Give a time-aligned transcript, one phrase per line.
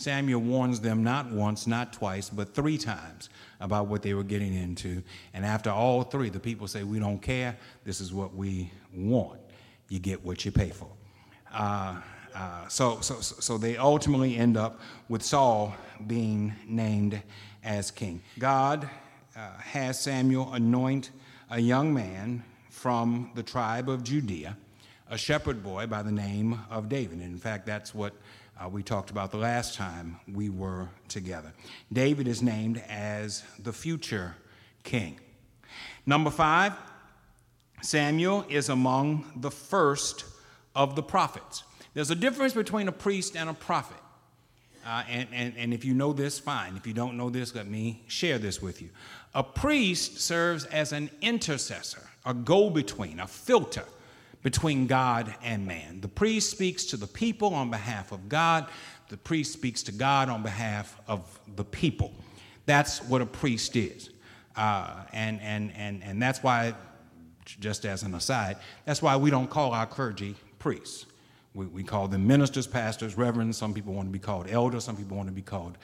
[0.00, 3.28] Samuel warns them not once, not twice, but three times
[3.60, 5.02] about what they were getting into.
[5.34, 7.56] And after all three, the people say, We don't care.
[7.84, 9.40] This is what we want.
[9.90, 10.88] You get what you pay for.
[11.52, 12.00] Uh,
[12.34, 15.74] uh, so, so, so they ultimately end up with Saul
[16.06, 17.20] being named
[17.62, 18.22] as king.
[18.38, 18.88] God
[19.36, 21.10] uh, has Samuel anoint
[21.50, 24.56] a young man from the tribe of Judea,
[25.10, 27.18] a shepherd boy by the name of David.
[27.18, 28.14] And in fact, that's what
[28.62, 31.52] uh, we talked about the last time we were together.
[31.92, 34.36] David is named as the future
[34.84, 35.18] king.
[36.04, 36.74] Number five,
[37.82, 40.24] Samuel is among the first
[40.74, 41.64] of the prophets.
[41.94, 43.96] There's a difference between a priest and a prophet.
[44.84, 46.76] Uh, and, and, and if you know this, fine.
[46.76, 48.90] If you don't know this, let me share this with you.
[49.34, 53.84] A priest serves as an intercessor, a go between, a filter
[54.42, 56.00] between God and man.
[56.00, 58.68] The priest speaks to the people on behalf of God,
[59.08, 62.12] the priest speaks to God on behalf of the people.
[62.66, 64.10] That's what a priest is.
[64.56, 66.74] Uh, and, and, and, and that's why,
[67.44, 71.06] just as an aside, that's why we don't call our clergy priests.
[71.54, 73.58] We, we call them ministers, pastors, reverends.
[73.58, 74.84] Some people want to be called elders.
[74.84, 75.76] Some people want to be called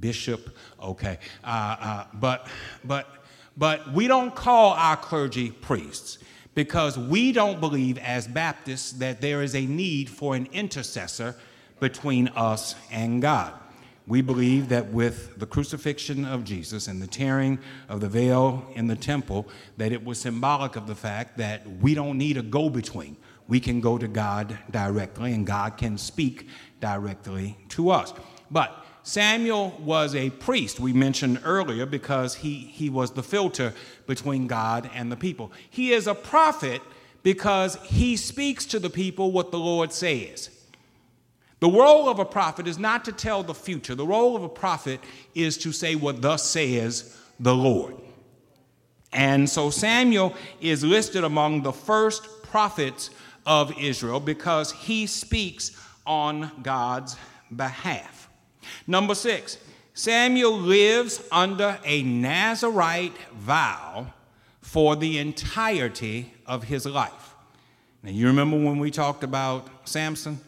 [0.00, 0.56] bishop.
[0.82, 1.18] Okay.
[1.44, 2.48] Uh, uh, but,
[2.84, 3.08] but,
[3.56, 6.18] but we don't call our clergy priests
[6.56, 11.36] because we don't believe as Baptists that there is a need for an intercessor
[11.80, 13.52] between us and God.
[14.06, 17.58] We believe that with the crucifixion of Jesus and the tearing
[17.90, 19.46] of the veil in the temple,
[19.76, 23.18] that it was symbolic of the fact that we don't need a go between.
[23.48, 26.48] We can go to God directly, and God can speak
[26.80, 28.14] directly to us.
[28.50, 33.72] But Samuel was a priest, we mentioned earlier, because he, he was the filter
[34.08, 35.52] between God and the people.
[35.70, 36.82] He is a prophet
[37.22, 40.50] because he speaks to the people what the Lord says.
[41.60, 44.48] The role of a prophet is not to tell the future, the role of a
[44.48, 44.98] prophet
[45.36, 47.94] is to say what thus says the Lord.
[49.12, 53.10] And so Samuel is listed among the first prophets
[53.46, 57.16] of Israel because he speaks on God's
[57.54, 58.15] behalf.
[58.86, 59.58] Number six,
[59.94, 64.12] Samuel lives under a Nazarite vow
[64.60, 67.34] for the entirety of his life.
[68.02, 70.38] Now, you remember when we talked about Samson?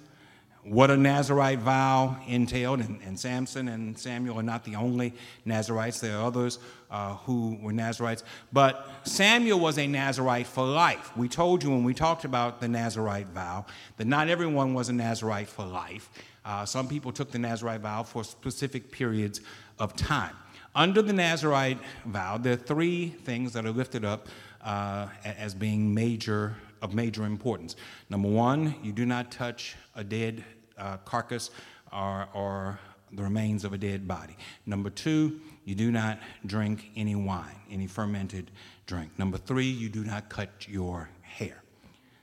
[0.65, 5.15] What a Nazarite vow entailed, and, and Samson and Samuel are not the only
[5.47, 5.99] Nazarites.
[5.99, 6.59] There are others
[6.91, 8.23] uh, who were Nazarites.
[8.53, 11.17] But Samuel was a Nazarite for life.
[11.17, 13.65] We told you when we talked about the Nazarite vow
[13.97, 16.11] that not everyone was a Nazarite for life.
[16.49, 19.43] Uh, some people took the Nazarite vow for specific periods
[19.79, 20.35] of time.
[20.75, 24.29] Under the Nazarite vow, there are three things that are lifted up
[24.63, 27.77] uh, as being major of major importance.
[28.09, 30.43] Number one, you do not touch a dead
[30.79, 31.51] uh, carcass
[31.93, 32.81] or, or
[33.13, 34.37] the remains of a dead body.
[34.65, 38.51] Number two, you do not drink any wine, any fermented
[38.87, 39.19] drink.
[39.19, 41.63] Number three, you do not cut your hair.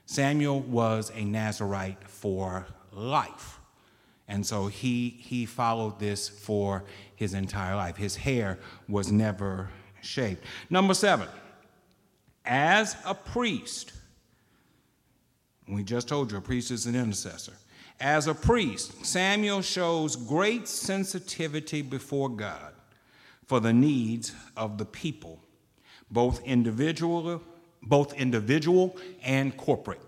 [0.04, 3.60] Samuel was a Nazarite for life.
[4.28, 7.96] And so he, he followed this for his entire life.
[7.96, 9.70] His hair was never
[10.02, 10.40] shaved.
[10.68, 11.28] Number seven,
[12.44, 13.92] as a priest,
[15.68, 17.52] we just told you a priest is an intercessor.
[17.98, 22.72] As a priest, Samuel shows great sensitivity before God
[23.46, 25.40] for the needs of the people,
[26.10, 27.40] both individual,
[27.82, 30.00] both individual and corporate.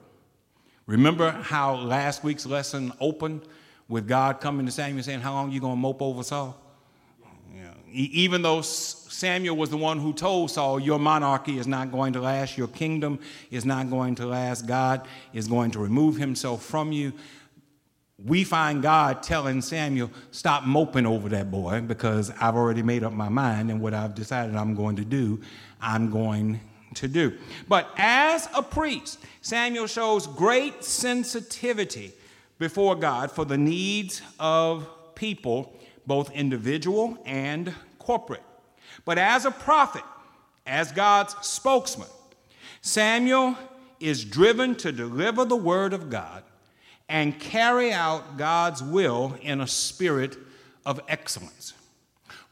[0.86, 3.42] Remember how last week's lesson opened
[3.88, 6.56] with God coming to Samuel saying, How long are you going to mope over Saul?
[7.90, 12.20] Even though Samuel was the one who told Saul, Your monarchy is not going to
[12.20, 13.18] last, your kingdom
[13.50, 17.12] is not going to last, God is going to remove himself from you.
[18.22, 23.12] We find God telling Samuel, Stop moping over that boy because I've already made up
[23.12, 25.40] my mind, and what I've decided I'm going to do,
[25.80, 26.60] I'm going
[26.94, 27.38] to do.
[27.68, 32.12] But as a priest, Samuel shows great sensitivity
[32.58, 35.76] before God for the needs of people,
[36.06, 38.42] both individual and corporate.
[39.04, 40.04] But as a prophet,
[40.66, 42.08] as God's spokesman,
[42.80, 43.56] Samuel
[44.00, 46.42] is driven to deliver the word of God
[47.08, 50.36] and carry out God's will in a spirit
[50.84, 51.74] of excellence.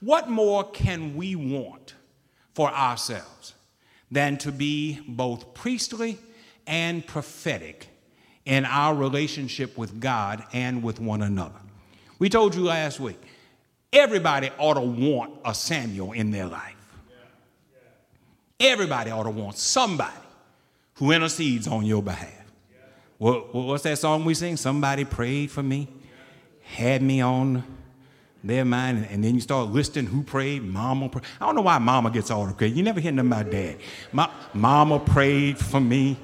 [0.00, 1.94] What more can we want
[2.54, 3.54] for ourselves
[4.10, 6.18] than to be both priestly
[6.66, 7.88] and prophetic
[8.46, 11.60] in our relationship with God and with one another.
[12.18, 13.20] We told you last week,
[13.92, 16.74] everybody ought to want a Samuel in their life.
[18.58, 20.16] Everybody ought to want somebody
[20.94, 22.44] who intercedes on your behalf.
[23.18, 24.56] what's that song we sing?
[24.56, 25.88] Somebody prayed for me,
[26.62, 27.62] had me on
[28.42, 29.06] their mind.
[29.10, 30.62] And, then you start listing who prayed.
[30.62, 31.24] Mama prayed.
[31.40, 32.76] I don't know why mama gets all the credit.
[32.76, 33.76] You never hear nothing about dad.
[34.12, 36.16] My, mama prayed for me,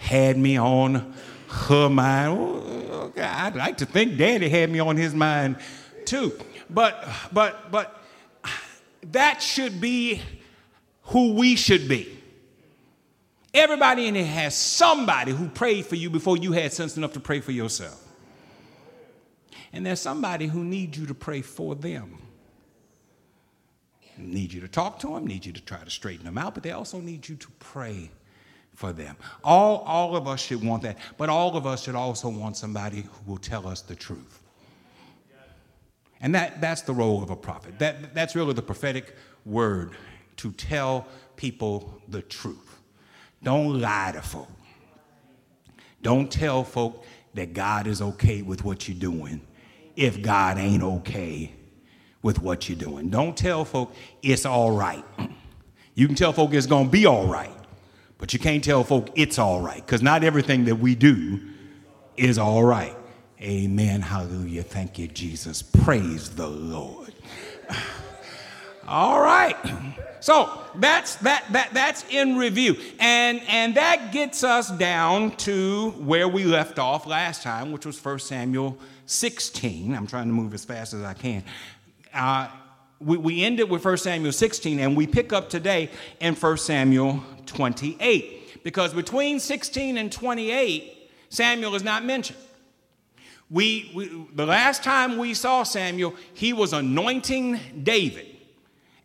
[0.00, 1.14] had me on
[1.48, 3.12] her mind.
[3.18, 5.56] I'd like to think daddy had me on his mind
[6.06, 6.32] too.
[6.70, 8.02] But, but, but
[9.12, 10.22] that should be
[11.04, 12.16] who we should be.
[13.52, 17.20] Everybody in here has somebody who prayed for you before you had sense enough to
[17.20, 18.02] pray for yourself.
[19.72, 22.18] And there's somebody who needs you to pray for them.
[24.16, 26.62] Need you to talk to them, need you to try to straighten them out, but
[26.62, 28.10] they also need you to pray
[28.80, 29.14] for them.
[29.44, 33.02] All, all of us should want that, but all of us should also want somebody
[33.02, 34.40] who will tell us the truth.
[36.22, 37.78] And that, that's the role of a prophet.
[37.78, 39.92] That, that's really the prophetic word
[40.38, 41.06] to tell
[41.36, 42.78] people the truth.
[43.42, 44.48] Don't lie to folk.
[46.00, 47.04] Don't tell folk
[47.34, 49.42] that God is okay with what you're doing
[49.94, 51.52] if God ain't okay
[52.22, 53.10] with what you're doing.
[53.10, 55.04] Don't tell folk it's all right.
[55.92, 57.52] You can tell folk it's going to be all right,
[58.20, 61.40] but you can't tell folk it's all right because not everything that we do
[62.16, 62.94] is all right.
[63.40, 64.02] Amen.
[64.02, 64.62] Hallelujah.
[64.62, 65.62] Thank you, Jesus.
[65.62, 67.14] Praise the Lord.
[68.86, 69.56] All right.
[70.18, 72.76] So that's that that that's in review.
[72.98, 78.04] And and that gets us down to where we left off last time, which was
[78.04, 78.76] 1 Samuel
[79.06, 79.94] 16.
[79.94, 81.44] I'm trying to move as fast as I can.
[82.12, 82.48] Uh,
[83.00, 87.24] we, we ended with 1 Samuel 16, and we pick up today in 1 Samuel
[87.46, 88.62] 28.
[88.62, 92.38] Because between 16 and 28, Samuel is not mentioned.
[93.48, 98.26] We, we, the last time we saw Samuel, he was anointing David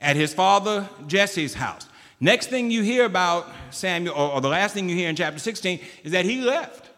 [0.02, 1.88] at his father Jesse's house.
[2.20, 5.40] Next thing you hear about Samuel, or, or the last thing you hear in chapter
[5.40, 6.90] 16, is that he left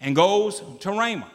[0.00, 1.30] and goes to Ramah.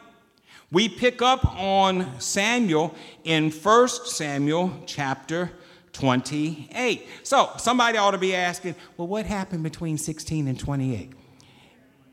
[0.72, 5.52] We pick up on Samuel in 1 Samuel chapter
[5.92, 7.06] 28.
[7.22, 11.12] So somebody ought to be asking, well, what happened between 16 and 28?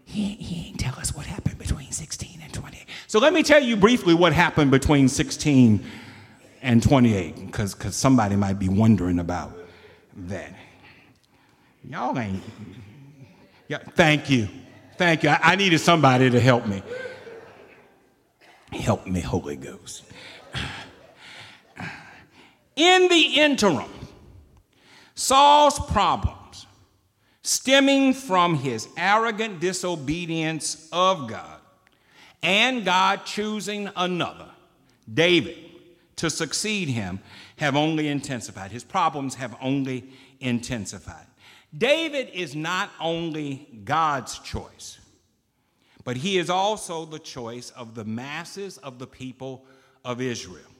[0.03, 2.85] He, he ain't tell us what happened between 16 and 28.
[3.07, 5.81] So let me tell you briefly what happened between 16
[6.61, 9.53] and 28, because somebody might be wondering about
[10.17, 10.53] that.
[11.89, 12.43] Y'all ain't.
[13.69, 14.49] Yeah, thank you.
[14.97, 15.29] Thank you.
[15.29, 16.83] I, I needed somebody to help me.
[18.71, 20.03] Help me, Holy Ghost.
[22.75, 23.89] In the interim,
[25.15, 26.65] Saul's problems,
[27.41, 31.59] stemming from his arrogant disobedience of God
[32.41, 34.49] and God choosing another,
[35.11, 35.57] David,
[36.15, 37.19] to succeed him,
[37.57, 38.71] have only intensified.
[38.71, 41.25] His problems have only intensified.
[41.77, 44.99] David is not only God's choice,
[46.09, 49.63] but he is also the choice of the masses of the people
[50.03, 50.71] of Israel.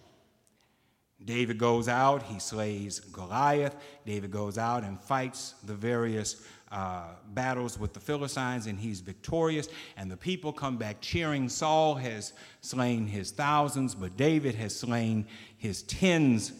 [1.24, 3.76] David goes out, he slays Goliath.
[4.08, 9.70] David goes out and fights the various uh, battles with the Philistines, and he's victorious.
[9.98, 11.48] And the people come back cheering.
[11.48, 15.28] Saul has slain his thousands, but David has slain
[15.60, 16.54] his tens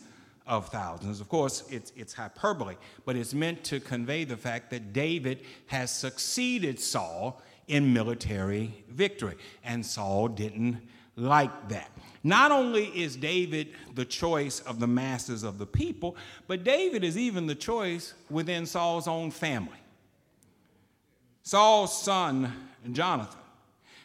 [0.46, 1.22] of thousands.
[1.22, 5.90] Of course, it's, it's hyperbole, but it's meant to convey the fact that David has
[5.90, 9.36] succeeded Saul in military victory.
[9.64, 10.82] And Saul didn't
[11.16, 11.92] like that.
[12.24, 17.18] Not only is David the choice of the masses of the people, but David is
[17.18, 19.78] even the choice within Saul's own family.
[21.44, 22.52] Saul's son,
[22.92, 23.40] Jonathan,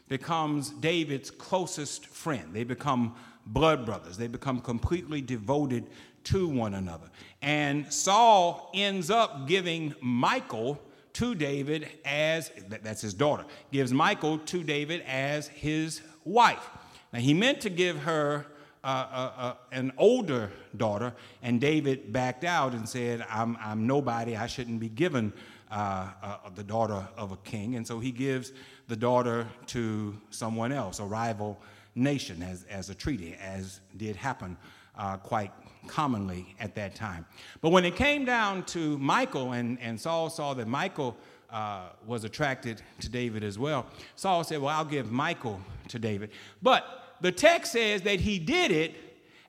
[0.09, 2.51] becomes David's closest friend.
[2.53, 3.15] They become
[3.47, 5.87] blood brothers, they become completely devoted
[6.25, 7.11] to one another.
[7.43, 10.81] And Saul ends up giving Michal
[11.15, 16.69] to David as, that's his daughter, gives Michael to David as his wife.
[17.13, 18.47] Now, he meant to give her
[18.83, 24.37] uh, uh, uh, an older daughter, and David backed out and said, I'm, I'm nobody,
[24.37, 25.33] I shouldn't be given
[25.71, 27.77] uh, uh, the daughter of a king.
[27.77, 28.53] And so he gives
[28.89, 31.61] the daughter to someone else, a rival
[31.95, 34.57] nation, as, as a treaty, as did happen
[34.99, 35.53] uh, quite
[35.85, 37.27] commonly at that time.
[37.61, 41.17] But when it came down to Michael, and, and Saul saw that Michael
[41.51, 43.87] uh, was attracted to David as well,
[44.17, 46.31] Saul said, Well, I'll give Michael to David.
[46.63, 48.95] But the text says that he did it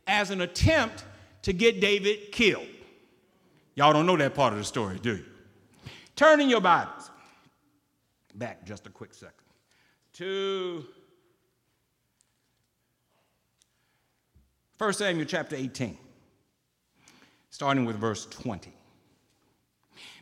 [0.07, 1.05] as an attempt
[1.43, 2.67] to get David killed.
[3.75, 5.25] Y'all don't know that part of the story, do you?
[6.15, 7.11] Turn in your Bibles
[8.35, 9.33] back just a quick second
[10.13, 10.85] to
[14.77, 15.97] 1 Samuel chapter 18
[17.55, 18.69] starting with verse 20.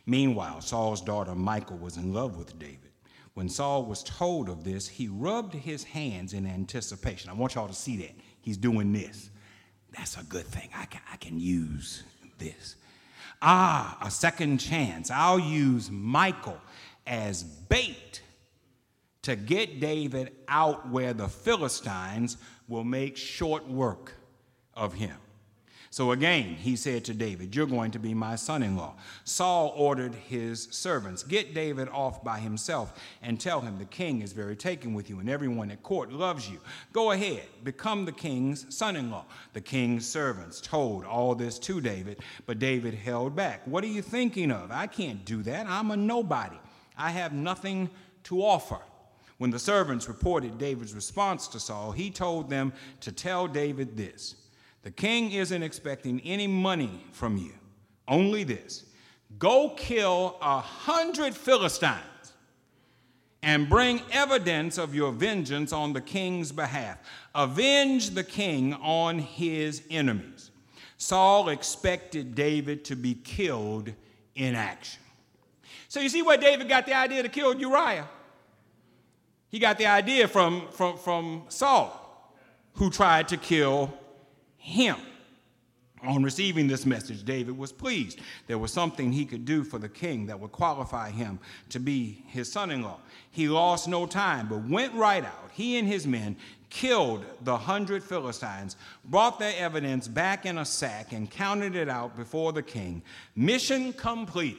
[0.06, 2.92] Meanwhile, Saul's daughter Michal was in love with David.
[3.34, 7.30] When Saul was told of this, he rubbed his hands in anticipation.
[7.30, 8.12] I want y'all to see that.
[8.40, 9.30] He's doing this.
[9.90, 10.68] that's a good thing.
[10.76, 12.04] I can, I can use
[12.38, 12.76] this.
[13.42, 15.10] Ah, a second chance.
[15.10, 16.60] I'll use Michal
[17.04, 18.20] as bait
[19.22, 22.36] to get David out where the Philistines
[22.68, 24.12] will make short work
[24.74, 25.16] of him.
[25.94, 28.96] So again, he said to David, You're going to be my son in law.
[29.22, 34.32] Saul ordered his servants, Get David off by himself and tell him the king is
[34.32, 36.58] very taken with you and everyone at court loves you.
[36.92, 39.24] Go ahead, become the king's son in law.
[39.52, 43.64] The king's servants told all this to David, but David held back.
[43.64, 44.72] What are you thinking of?
[44.72, 45.68] I can't do that.
[45.68, 46.58] I'm a nobody.
[46.98, 47.88] I have nothing
[48.24, 48.80] to offer.
[49.38, 52.72] When the servants reported David's response to Saul, he told them
[53.02, 54.34] to tell David this
[54.84, 57.52] the king isn't expecting any money from you,
[58.06, 58.84] only this
[59.38, 62.00] go kill a hundred Philistines
[63.42, 66.98] and bring evidence of your vengeance on the king's behalf.
[67.34, 70.50] Avenge the king on his enemies.
[70.98, 73.92] Saul expected David to be killed
[74.34, 75.02] in action.
[75.88, 78.08] So you see where David got the idea to kill Uriah?
[79.48, 82.32] He got the idea from, from, from Saul,
[82.74, 83.92] who tried to kill
[84.64, 84.96] him.
[86.02, 88.20] On receiving this message, David was pleased.
[88.46, 91.38] There was something he could do for the king that would qualify him
[91.70, 92.98] to be his son in law.
[93.30, 95.50] He lost no time, but went right out.
[95.52, 96.36] He and his men
[96.70, 102.16] killed the hundred Philistines, brought their evidence back in a sack, and counted it out
[102.16, 103.02] before the king.
[103.36, 104.58] Mission complete.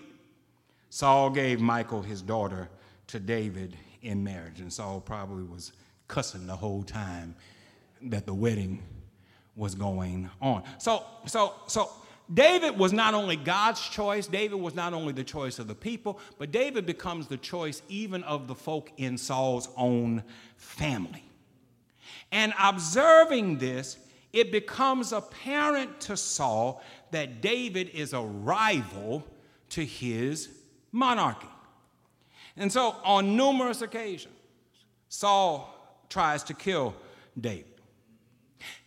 [0.89, 2.69] Saul gave Michael his daughter
[3.07, 5.74] to David in marriage, and Saul probably was
[6.07, 7.35] cussing the whole time
[8.01, 8.81] that the wedding
[9.55, 10.63] was going on.
[10.77, 11.89] So, so, so
[12.33, 16.19] David was not only God's choice, David was not only the choice of the people,
[16.38, 20.24] but David becomes the choice even of the folk in Saul's own
[20.57, 21.24] family.
[22.31, 23.97] And observing this,
[24.33, 29.25] it becomes apparent to Saul that David is a rival
[29.69, 30.50] to his
[30.91, 31.47] monarchy.
[32.57, 34.33] And so, on numerous occasions,
[35.09, 35.69] Saul
[36.09, 36.95] tries to kill
[37.39, 37.75] David.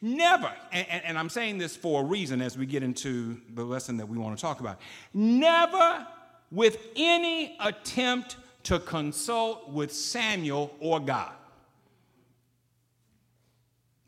[0.01, 3.97] Never, and, and, I'm saying this for a reason as we get into the lesson
[3.99, 4.81] that we want to talk about,
[5.13, 6.07] never
[6.51, 11.33] with any attempt to consult with Samuel or God.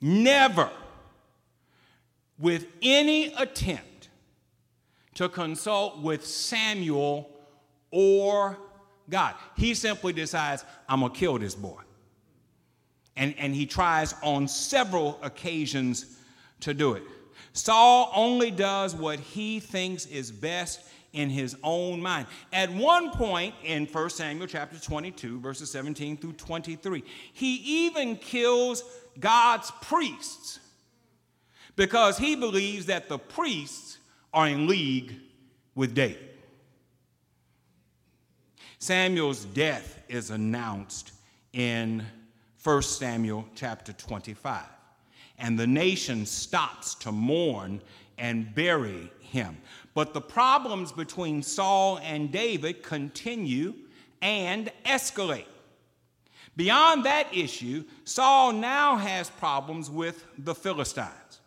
[0.00, 0.70] Never
[2.38, 4.08] with any attempt
[5.14, 7.30] to consult with Samuel
[7.90, 8.56] or
[9.10, 9.34] God.
[9.56, 11.80] He simply decides, I'm going to kill this boy.
[13.20, 16.16] And, and he tries on several occasions
[16.60, 17.02] to do it.
[17.52, 20.80] Saul only does what he thinks is best
[21.12, 22.26] in his own mind.
[22.50, 28.82] At one point in 1 Samuel chapter 22, verses 17 through 23, he even kills
[29.18, 30.58] God's priests
[31.76, 33.98] because he believes that the priests
[34.32, 35.14] are in league
[35.74, 36.30] with David.
[38.78, 41.12] Samuel's death is announced
[41.52, 42.06] in
[42.62, 44.62] 1 Samuel chapter 25.
[45.38, 47.80] And the nation stops to mourn
[48.18, 49.56] and bury him.
[49.94, 53.74] But the problems between Saul and David continue
[54.20, 55.46] and escalate.
[56.56, 61.40] Beyond that issue, Saul now has problems with the Philistines.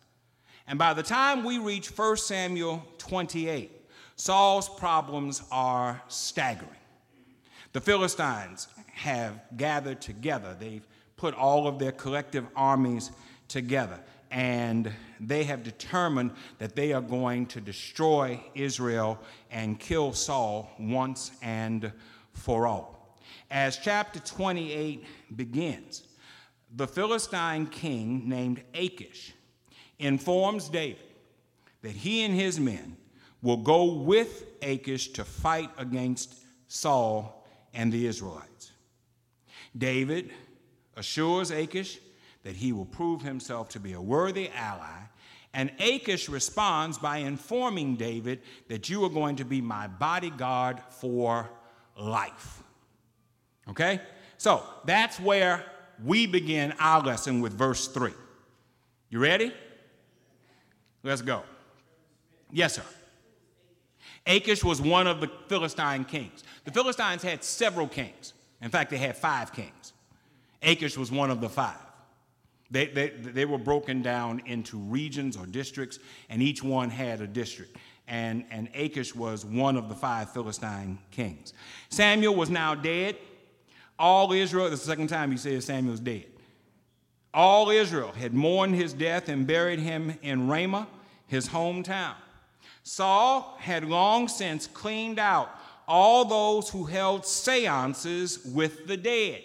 [0.66, 3.70] And by the time we reach 1 Samuel 28,
[4.16, 6.70] Saul's problems are staggering.
[7.72, 10.56] The Philistines have gathered together.
[10.58, 13.10] They've put all of their collective armies
[13.48, 14.00] together.
[14.30, 14.90] And
[15.20, 19.18] they have determined that they are going to destroy Israel
[19.50, 21.92] and kill Saul once and
[22.32, 23.18] for all.
[23.50, 25.04] As chapter 28
[25.36, 26.02] begins,
[26.74, 29.32] the Philistine king named Achish
[29.98, 30.98] informs David
[31.82, 32.96] that he and his men
[33.42, 36.34] will go with Achish to fight against
[36.66, 38.72] Saul and the Israelites.
[39.76, 40.30] David
[40.96, 41.98] assures Achish
[42.42, 45.00] that he will prove himself to be a worthy ally.
[45.52, 51.48] And Achish responds by informing David that you are going to be my bodyguard for
[51.96, 52.62] life.
[53.68, 54.00] Okay?
[54.36, 55.64] So that's where
[56.04, 58.12] we begin our lesson with verse 3.
[59.10, 59.52] You ready?
[61.02, 61.44] Let's go.
[62.50, 62.82] Yes, sir.
[64.26, 66.42] Achish was one of the Philistine kings.
[66.64, 68.32] The Philistines had several kings.
[68.62, 69.83] In fact, they had five kings.
[70.64, 71.76] Achish was one of the five.
[72.70, 77.26] They, they, they were broken down into regions or districts, and each one had a
[77.26, 77.76] district.
[78.08, 81.52] And, and Achish was one of the five Philistine kings.
[81.88, 83.16] Samuel was now dead.
[83.98, 86.26] All Israel, this is the second time he says Samuel's dead.
[87.32, 90.88] All Israel had mourned his death and buried him in Ramah,
[91.26, 92.14] his hometown.
[92.82, 95.50] Saul had long since cleaned out
[95.86, 99.42] all those who held seances with the dead.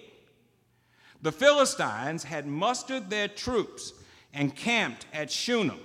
[1.22, 3.94] The Philistines had mustered their troops
[4.34, 5.80] and camped at Shunem.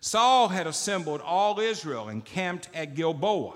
[0.00, 3.54] Saul had assembled all Israel and camped at Gilboa.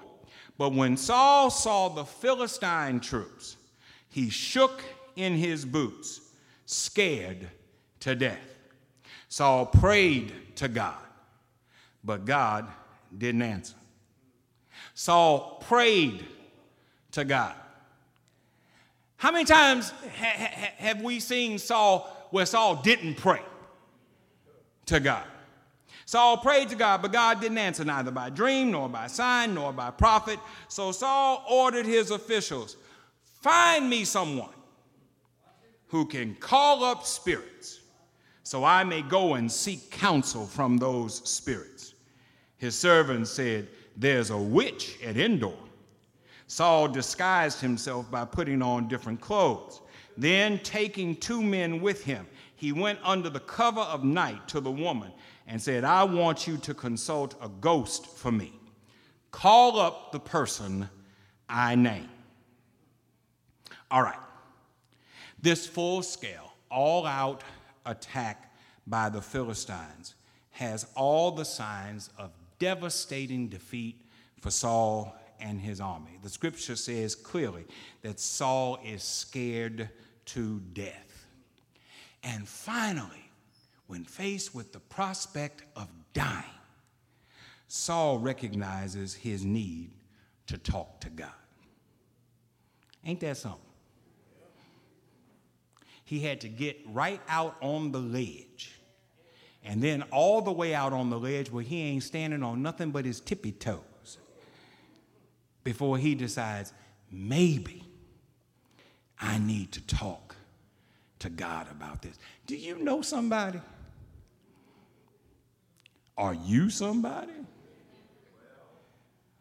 [0.58, 3.56] But when Saul saw the Philistine troops,
[4.08, 4.82] he shook
[5.16, 6.20] in his boots,
[6.66, 7.48] scared
[8.00, 8.38] to death.
[9.28, 10.94] Saul prayed to God,
[12.04, 12.68] but God
[13.16, 13.76] didn't answer.
[14.94, 16.26] Saul prayed
[17.12, 17.54] to God.
[19.22, 23.38] How many times ha- ha- have we seen Saul where Saul didn't pray
[24.86, 25.22] to God?
[26.06, 29.72] Saul prayed to God, but God didn't answer neither by dream, nor by sign, nor
[29.72, 30.40] by prophet.
[30.66, 32.76] So Saul ordered his officials
[33.42, 34.56] find me someone
[35.86, 37.78] who can call up spirits
[38.42, 41.94] so I may go and seek counsel from those spirits.
[42.56, 45.54] His servant said, There's a witch at Endor.
[46.52, 49.80] Saul disguised himself by putting on different clothes.
[50.18, 54.70] Then, taking two men with him, he went under the cover of night to the
[54.70, 55.12] woman
[55.46, 58.52] and said, I want you to consult a ghost for me.
[59.30, 60.90] Call up the person
[61.48, 62.10] I name.
[63.90, 64.20] All right.
[65.40, 67.42] This full scale, all out
[67.86, 68.54] attack
[68.86, 70.16] by the Philistines
[70.50, 73.96] has all the signs of devastating defeat
[74.42, 76.18] for Saul and his army.
[76.22, 77.64] The scripture says clearly
[78.02, 79.90] that Saul is scared
[80.26, 81.26] to death.
[82.22, 83.30] And finally,
[83.88, 86.44] when faced with the prospect of dying,
[87.66, 89.90] Saul recognizes his need
[90.46, 91.28] to talk to God.
[93.04, 93.60] Ain't that something?
[96.04, 98.78] He had to get right out on the ledge.
[99.64, 102.90] And then all the way out on the ledge where he ain't standing on nothing
[102.90, 103.80] but his tippy toes
[105.64, 106.72] before he decides,
[107.10, 107.84] maybe
[109.20, 110.34] I need to talk
[111.20, 112.18] to God about this.
[112.46, 113.60] Do you know somebody?
[116.18, 117.32] Are you somebody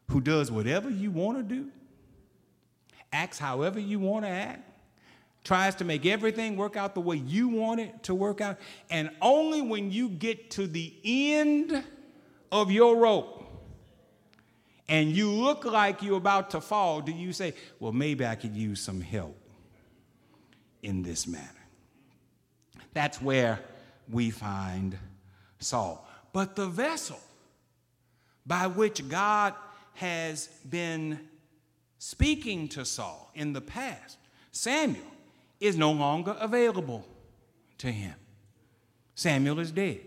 [0.09, 1.69] who does whatever you want to do,
[3.11, 4.67] acts however you want to act,
[5.43, 8.57] tries to make everything work out the way you want it to work out,
[8.89, 11.83] and only when you get to the end
[12.51, 13.40] of your rope
[14.91, 18.53] and you look like you're about to fall, do you say, Well, maybe I could
[18.53, 19.37] use some help
[20.83, 21.47] in this matter?
[22.93, 23.59] That's where
[24.09, 24.97] we find
[25.59, 26.05] Saul.
[26.33, 27.21] But the vessel
[28.45, 29.53] by which God
[29.93, 31.19] has been
[31.97, 34.17] speaking to Saul in the past,
[34.51, 35.05] Samuel,
[35.61, 37.05] is no longer available
[37.77, 38.15] to him.
[39.15, 40.01] Samuel is dead.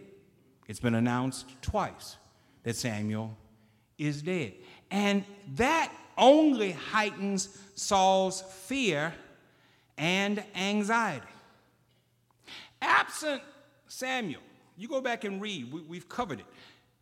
[0.68, 2.16] It's been announced twice
[2.64, 3.34] that Samuel
[3.98, 4.54] is dead.
[4.90, 5.24] And
[5.56, 9.14] that only heightens Saul's fear
[9.98, 11.26] and anxiety.
[12.80, 13.42] Absent
[13.88, 14.42] Samuel,
[14.76, 16.46] you go back and read, we, have covered it.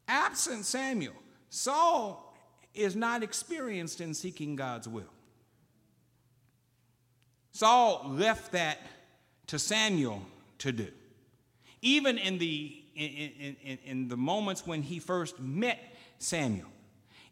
[0.08, 1.14] Absent Samuel,
[1.50, 2.34] Saul
[2.74, 5.10] is not experienced in seeking God's will.
[7.52, 8.78] Saul left that
[9.48, 10.22] to Samuel
[10.58, 10.88] to do.
[11.82, 15.78] Even in the, in, in, in, the moments when he first met
[16.18, 16.71] Samuel,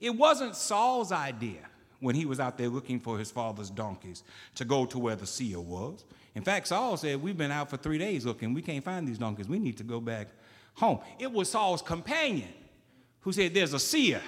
[0.01, 1.61] it wasn't Saul's idea
[2.01, 4.23] when he was out there looking for his father's donkeys
[4.55, 6.05] to go to where the seer was.
[6.35, 8.55] In fact, Saul said, We've been out for three days looking.
[8.55, 9.49] We can't find these donkeys.
[9.49, 10.29] We need to go back
[10.75, 11.01] home.
[11.19, 12.49] It was Saul's companion
[13.21, 14.23] who said, There's a seer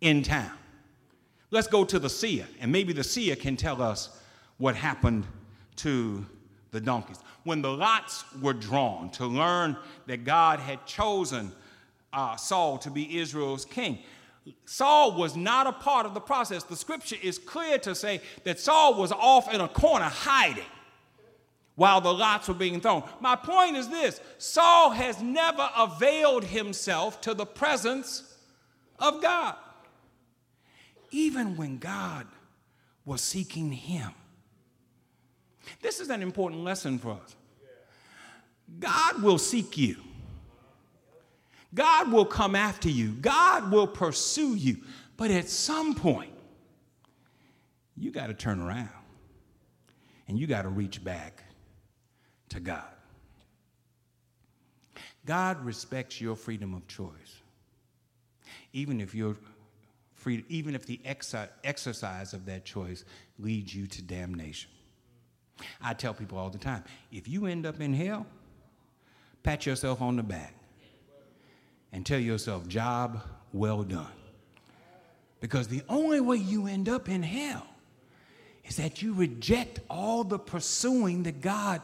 [0.00, 0.52] in town.
[1.50, 4.20] Let's go to the seer, and maybe the seer can tell us
[4.58, 5.26] what happened
[5.76, 6.26] to
[6.72, 7.18] the donkeys.
[7.44, 11.52] When the lots were drawn to learn that God had chosen
[12.12, 13.98] uh, Saul to be Israel's king,
[14.64, 16.62] Saul was not a part of the process.
[16.62, 20.64] The scripture is clear to say that Saul was off in a corner hiding
[21.74, 23.04] while the lots were being thrown.
[23.20, 28.36] My point is this Saul has never availed himself to the presence
[28.98, 29.54] of God.
[31.10, 32.26] Even when God
[33.04, 34.10] was seeking him.
[35.80, 37.36] This is an important lesson for us.
[38.78, 39.96] God will seek you.
[41.74, 43.12] God will come after you.
[43.12, 44.78] God will pursue you.
[45.16, 46.32] But at some point,
[47.96, 48.88] you got to turn around
[50.28, 51.42] and you got to reach back
[52.50, 52.84] to God.
[55.26, 57.42] God respects your freedom of choice.
[58.72, 59.36] Even if you're
[60.14, 63.04] free, even if the exercise of that choice
[63.38, 64.70] leads you to damnation.
[65.82, 68.26] I tell people all the time if you end up in hell,
[69.42, 70.54] pat yourself on the back
[71.92, 73.22] and tell yourself, job
[73.52, 74.06] well done.
[75.40, 77.66] Because the only way you end up in hell
[78.64, 81.80] is that you reject all the pursuing that God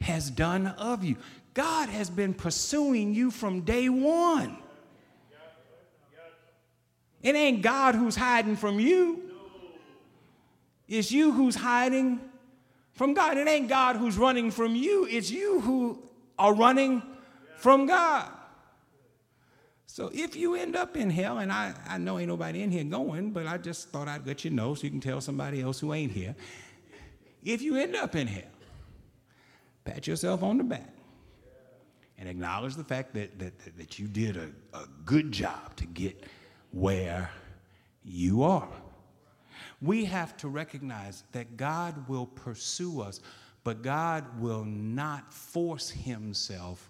[0.00, 1.16] has done of you.
[1.54, 4.56] God has been pursuing you from day one.
[7.22, 9.22] It ain't God who's hiding from you.
[10.88, 12.20] It's you who's hiding
[12.94, 13.36] from God.
[13.36, 15.06] It ain't God who's running from you.
[15.06, 16.02] It's you who
[16.38, 17.02] are running
[17.56, 18.30] from God.
[19.92, 22.84] So if you end up in hell, and I, I know ain't nobody in here
[22.84, 25.80] going, but I just thought I'd let you know so you can tell somebody else
[25.80, 26.36] who ain't here.
[27.42, 28.52] If you end up in hell,
[29.84, 30.94] pat yourself on the back
[32.18, 36.22] and acknowledge the fact that, that, that you did a, a good job to get
[36.70, 37.28] where
[38.04, 38.68] you are.
[39.82, 43.20] We have to recognize that God will pursue us,
[43.64, 46.89] but God will not force himself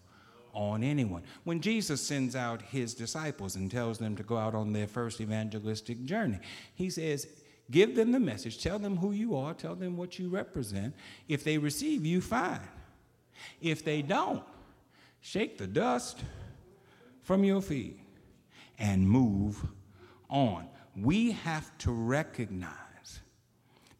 [0.52, 1.22] on anyone.
[1.44, 5.20] When Jesus sends out his disciples and tells them to go out on their first
[5.20, 6.38] evangelistic journey,
[6.74, 7.26] he says,
[7.70, 10.94] Give them the message, tell them who you are, tell them what you represent.
[11.28, 12.60] If they receive you, fine.
[13.60, 14.42] If they don't,
[15.20, 16.18] shake the dust
[17.22, 18.00] from your feet
[18.78, 19.64] and move
[20.28, 20.66] on.
[20.96, 23.20] We have to recognize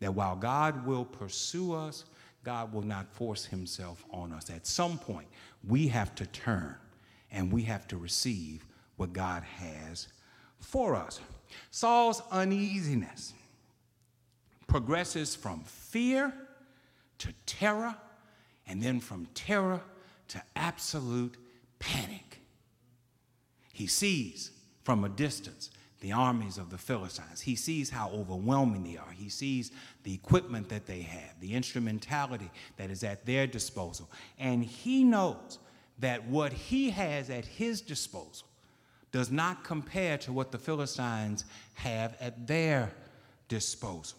[0.01, 2.05] that while God will pursue us,
[2.43, 4.51] God will not force himself on us.
[4.51, 5.29] At some point,
[5.67, 6.77] we have to turn
[7.31, 10.09] and we have to receive what God has
[10.59, 11.21] for us.
[11.71, 13.33] Saul's uneasiness
[14.67, 16.33] progresses from fear
[17.19, 17.95] to terror,
[18.67, 19.81] and then from terror
[20.29, 21.37] to absolute
[21.79, 22.41] panic.
[23.73, 24.53] He sees
[24.85, 27.43] from a distance the armies of the Philistines.
[27.43, 29.13] He sees how overwhelming they are.
[29.13, 29.71] He sees
[30.03, 34.11] the equipment that they have, the instrumentality that is at their disposal.
[34.39, 35.59] And he knows
[35.99, 38.47] that what he has at his disposal
[39.13, 42.91] does not compare to what the Philistines have at their
[43.49, 44.19] disposal.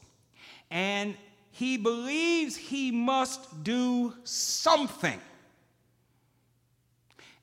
[0.69, 1.15] And
[1.49, 5.19] he believes he must do something.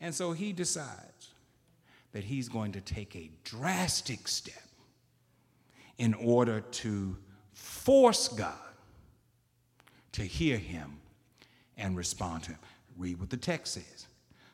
[0.01, 1.18] And so he decides
[2.19, 4.61] that he's going to take a drastic step
[5.99, 7.17] in order to
[7.53, 8.59] force God
[10.11, 10.99] to hear him
[11.77, 12.59] and respond to him.
[12.97, 14.09] Read what the text says.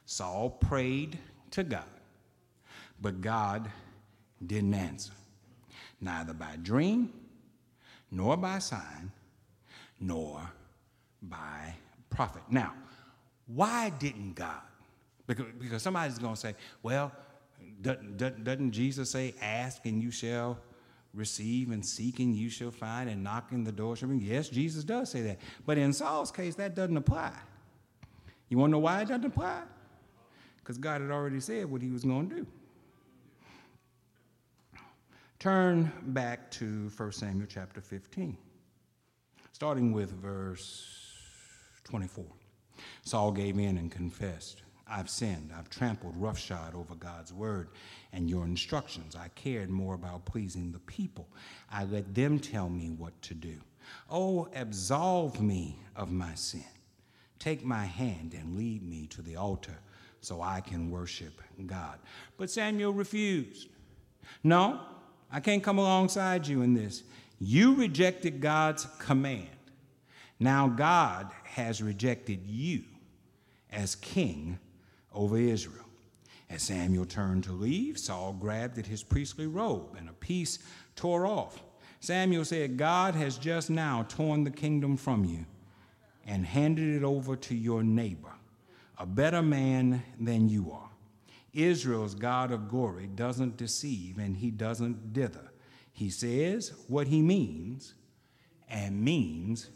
[0.05, 1.19] Saul prayed
[1.53, 1.85] to God,
[3.01, 3.71] but God
[4.47, 5.15] didn't answer,
[6.03, 7.15] neither by dream,
[8.11, 9.11] nor by sign,
[9.99, 10.39] nor
[11.23, 11.75] by
[12.11, 12.43] prophet.
[12.51, 12.75] Now,
[13.47, 14.61] why didn't God?
[15.27, 17.11] Because, because somebody's going to say, well,
[17.85, 20.59] doesn't, doesn't Jesus say, Ask and you shall
[21.13, 24.19] receive, and seek and you shall find, and knocking the door shall be?
[24.19, 25.39] Yes, Jesus does say that.
[25.65, 27.33] But in Saul's case, that doesn't apply.
[28.49, 29.63] You want to know why it doesn't apply?
[30.57, 32.47] Because God had already said what he was going to do.
[35.39, 38.37] Turn back to 1 Samuel chapter 15,
[39.53, 41.13] starting with verse
[41.85, 42.25] 24.
[43.03, 44.64] Saul gave in and confessed.
[44.87, 45.51] I've sinned.
[45.57, 47.69] I've trampled roughshod over God's word
[48.13, 49.17] and your instructions.
[49.17, 51.29] I cared more about pleasing the people.
[51.71, 53.57] I let them tell me what to do.
[54.11, 56.65] Oh, absolve me of my sin.
[57.39, 59.79] Take my hand and lead me to the altar
[60.21, 61.99] so I can worship God.
[62.37, 63.69] But Samuel refused.
[64.43, 64.81] No,
[65.31, 67.03] I can't come alongside you in this.
[67.39, 69.49] You rejected God's command.
[70.41, 72.85] Now God has rejected you
[73.71, 74.59] as king
[75.15, 75.85] over Israel.
[76.51, 80.59] As Samuel turned to leave, Saul grabbed at his priestly robe, and a piece
[80.95, 81.63] tore off.
[82.01, 85.47] Samuel said, God has just now torn the kingdom from you
[86.27, 88.33] and handed it over to your neighbor,
[88.99, 90.91] a better man than you are.
[91.55, 95.53] Israel's God of glory doesn't deceive and he doesn't dither.
[95.93, 97.95] He says what he means
[98.69, 99.71] and means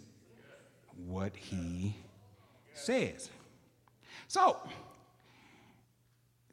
[1.07, 1.97] what he
[2.75, 3.31] says.
[4.27, 4.59] So,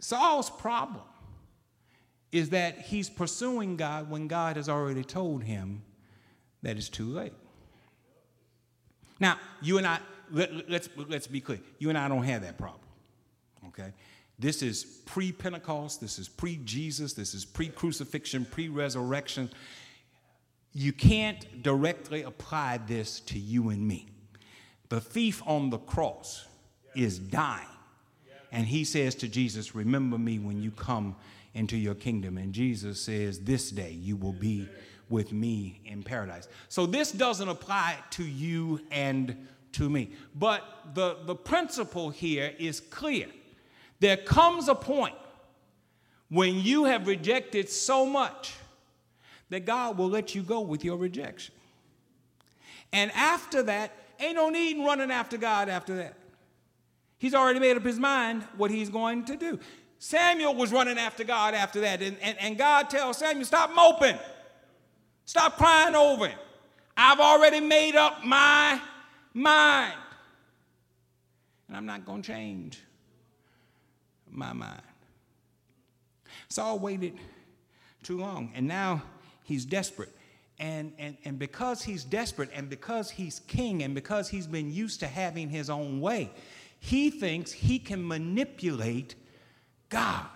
[0.06, 1.04] Saul's problem
[2.32, 5.82] is that he's pursuing God when God has already told him
[6.62, 7.34] that it's too late.
[9.20, 9.98] Now, you and I,
[10.32, 11.60] let, us let's, let's be clear.
[11.80, 12.84] You and I don't have that problem,
[13.70, 13.94] okay?
[14.38, 19.50] This is pre Pentecost, this is pre Jesus, this is pre crucifixion, pre resurrection.
[20.72, 24.06] You can't directly apply this to you and me.
[24.90, 26.46] The thief on the cross
[26.94, 27.75] is dying
[28.56, 31.18] and he says to Jesus, Remember me when you come
[31.56, 32.38] into your kingdom.
[32.38, 34.70] And Jesus says, This day you will be
[35.10, 36.48] with me in paradise.
[36.70, 40.12] So this doesn't apply to you and to me.
[40.34, 40.64] But
[40.94, 43.28] the, the principle here is clear
[44.00, 45.16] There comes a point
[46.30, 48.54] when you have rejected so much
[49.50, 51.54] that God will let you go with your rejection.
[52.94, 56.16] And after that, ain't no need in running after God after that.
[57.26, 59.60] He's already made up his mind what he's going to do.
[59.98, 64.20] Samuel was running after God after that, and, and, and God tells Samuel, Stop moping,
[65.26, 66.38] stop crying over him.
[66.96, 68.80] I've already made up my
[69.34, 69.98] mind.
[71.68, 72.80] And I'm not going to change
[74.30, 74.84] my mind.
[76.48, 77.16] Saul waited
[78.04, 79.02] too long, and now
[79.42, 80.16] he's desperate.
[80.60, 85.00] And, and, and because he's desperate, and because he's king, and because he's been used
[85.00, 86.30] to having his own way,
[86.86, 89.16] he thinks he can manipulate
[89.90, 90.28] God.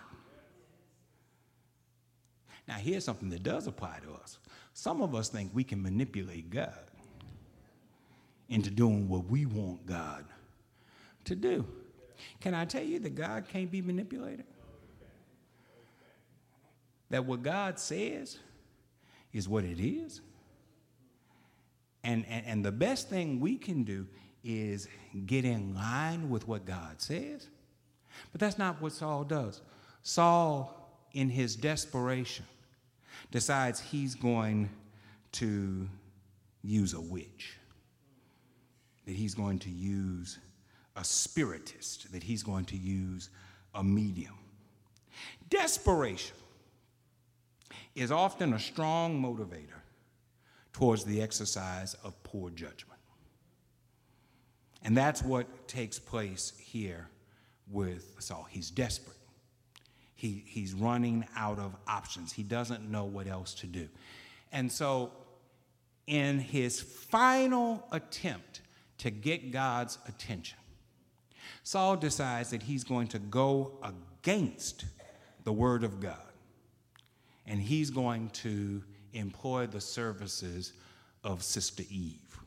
[2.67, 4.39] Now, here's something that does apply to us.
[4.73, 6.73] Some of us think we can manipulate God
[8.47, 10.25] into doing what we want God
[11.25, 11.67] to do.
[12.41, 14.45] Can I tell you that God can't be manipulated?
[17.12, 18.39] That what God says
[19.33, 20.21] is what it is.
[22.03, 24.07] And, and, and the best thing we can do
[24.43, 24.88] is
[25.25, 27.47] get in line with what God says.
[28.32, 29.62] But that's not what Saul does.
[30.02, 30.75] Saul,
[31.13, 32.45] in his desperation,
[33.32, 34.69] decides he's going
[35.34, 35.88] to
[36.62, 37.58] use a witch,
[39.06, 40.39] that he's going to use
[40.95, 43.30] a spiritist, that he's going to use
[43.75, 44.38] a medium.
[45.49, 46.36] Desperation
[47.95, 49.82] is often a strong motivator
[50.73, 52.98] towards the exercise of poor judgment.
[54.84, 57.08] And that's what takes place here
[57.70, 58.48] with Saul.
[58.50, 59.18] He's desperate.
[60.15, 62.34] He, he's running out of options.
[62.34, 63.88] He doesn't know what else to do.
[64.52, 65.12] And so,
[66.08, 68.62] in his final attempt
[68.98, 70.58] to get God's attention,
[71.63, 74.86] Saul decides that he's going to go against
[75.44, 76.18] the word of God.
[77.46, 80.74] And he's going to employ the services
[81.24, 82.39] of Sister Eve.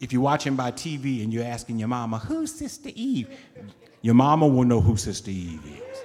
[0.00, 3.28] If you're watching by TV and you're asking your mama, who's Sister Eve?
[4.00, 5.98] Your mama will know who Sister Eve is.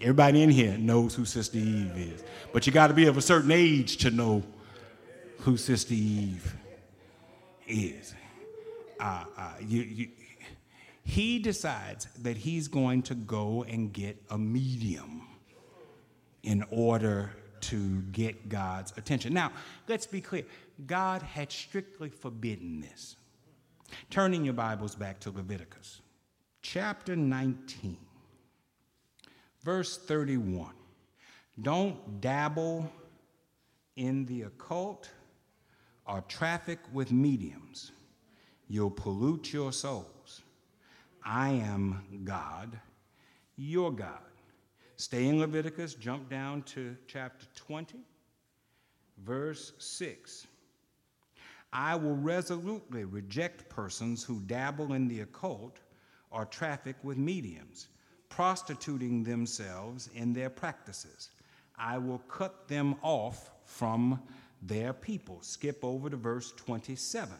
[0.00, 2.24] Everybody in here knows who Sister Eve is.
[2.52, 4.42] But you got to be of a certain age to know
[5.40, 6.56] who Sister Eve
[7.68, 8.14] is.
[8.98, 10.08] Uh, uh, you, you,
[11.04, 15.26] he decides that he's going to go and get a medium
[16.42, 17.30] in order
[17.62, 19.32] to get God's attention.
[19.32, 19.52] Now,
[19.88, 20.44] let's be clear
[20.86, 23.16] God had strictly forbidden this.
[24.10, 26.00] Turning your Bibles back to Leviticus,
[26.62, 27.96] chapter 19,
[29.62, 30.72] verse 31.
[31.60, 32.90] Don't dabble
[33.96, 35.10] in the occult
[36.06, 37.92] or traffic with mediums.
[38.68, 40.42] You'll pollute your souls.
[41.24, 42.78] I am God,
[43.56, 44.31] your God.
[45.02, 47.98] Stay in Leviticus, jump down to chapter 20,
[49.24, 50.46] verse 6.
[51.72, 55.80] I will resolutely reject persons who dabble in the occult
[56.30, 57.88] or traffic with mediums,
[58.28, 61.30] prostituting themselves in their practices.
[61.76, 64.22] I will cut them off from
[64.62, 65.42] their people.
[65.42, 67.34] Skip over to verse 27.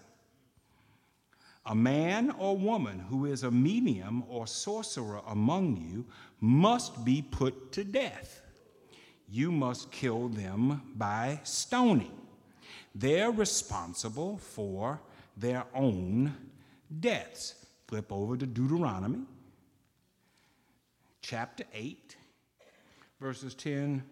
[1.66, 6.05] A man or woman who is a medium or sorcerer among you
[6.40, 8.42] must be put to death.
[9.29, 12.12] You must kill them by stoning.
[12.94, 15.01] They're responsible for
[15.37, 16.35] their own
[17.01, 17.55] deaths.
[17.87, 19.20] Flip over to Deuteronomy
[21.22, 22.16] chapter 8,
[23.20, 24.03] verses 10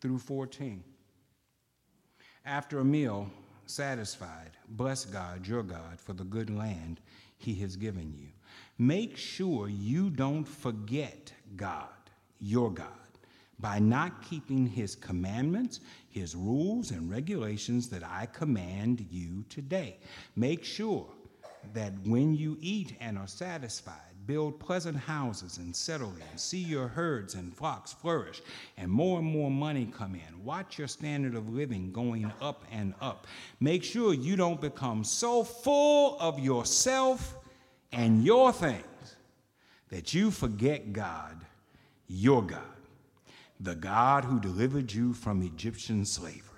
[0.00, 0.82] through 14.
[2.46, 3.30] After a meal,
[3.70, 7.00] satisfied, bless God, your God, for the good land
[7.38, 8.28] he has given you.
[8.78, 11.88] Make sure you don't forget God,
[12.40, 12.86] your God,
[13.58, 15.80] by not keeping his commandments,
[16.10, 19.98] his rules, and regulations that I command you today.
[20.36, 21.06] Make sure
[21.74, 26.88] that when you eat and are satisfied, build pleasant houses and settle in, see your
[26.88, 28.42] herds and flocks flourish,
[28.76, 30.44] and more and more money come in.
[30.44, 33.26] Watch your standard of living going up and up.
[33.60, 37.36] Make sure you don't become so full of yourself
[37.92, 38.84] and your things
[39.88, 41.44] that you forget God,
[42.06, 42.60] your God,
[43.58, 46.49] the God who delivered you from Egyptian slavery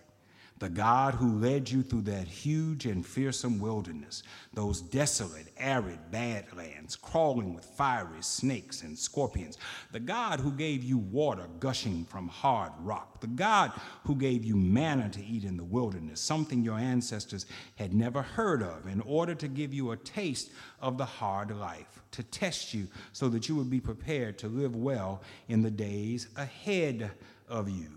[0.63, 4.23] the God who led you through that huge and fearsome wilderness,
[4.55, 9.59] those desolate, arid badlands crawling with fiery snakes and scorpions,
[9.91, 13.73] the God who gave you water gushing from hard rock, the God
[14.05, 18.63] who gave you manna to eat in the wilderness, something your ancestors had never heard
[18.63, 22.87] of, in order to give you a taste of the hard life, to test you
[23.13, 27.11] so that you would be prepared to live well in the days ahead
[27.49, 27.89] of you.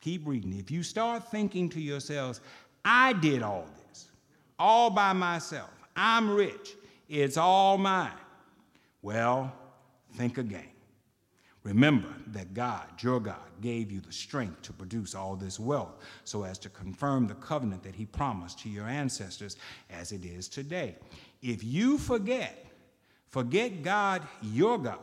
[0.00, 0.58] Keep reading.
[0.58, 2.40] If you start thinking to yourselves,
[2.84, 4.08] I did all this
[4.58, 6.74] all by myself, I'm rich,
[7.08, 8.10] it's all mine.
[9.02, 9.52] Well,
[10.14, 10.64] think again.
[11.62, 16.44] Remember that God, your God, gave you the strength to produce all this wealth so
[16.44, 19.56] as to confirm the covenant that He promised to your ancestors
[19.90, 20.96] as it is today.
[21.42, 22.66] If you forget,
[23.28, 24.98] forget God, your God,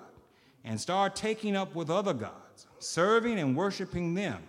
[0.64, 4.42] and start taking up with other gods, serving and worshiping them,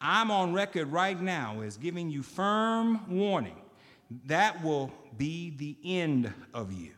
[0.00, 3.56] I'm on record right now as giving you firm warning
[4.26, 6.90] that will be the end of you.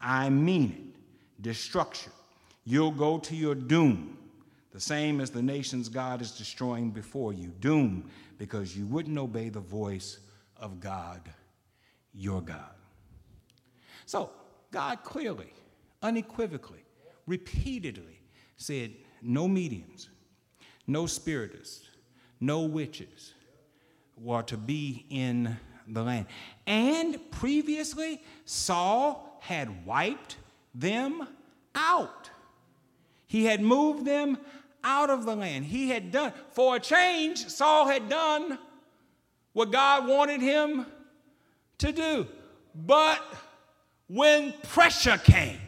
[0.00, 1.42] I mean it.
[1.42, 2.12] Destruction.
[2.64, 4.18] You'll go to your doom,
[4.72, 7.52] the same as the nations God is destroying before you.
[7.60, 10.18] Doom, because you wouldn't obey the voice
[10.56, 11.20] of God,
[12.12, 12.74] your God.
[14.04, 14.30] So,
[14.70, 15.52] God clearly,
[16.02, 16.84] unequivocally,
[17.26, 18.20] repeatedly
[18.56, 20.10] said, No mediums,
[20.86, 21.88] no spiritists,
[22.40, 23.34] no witches
[24.16, 26.26] were to be in the land.
[26.66, 30.36] And previously, Saul had wiped
[30.74, 31.26] them
[31.74, 32.30] out.
[33.26, 34.38] He had moved them
[34.82, 35.66] out of the land.
[35.66, 38.58] He had done, for a change, Saul had done
[39.52, 40.86] what God wanted him
[41.78, 42.26] to do.
[42.74, 43.22] But
[44.06, 45.58] when pressure came,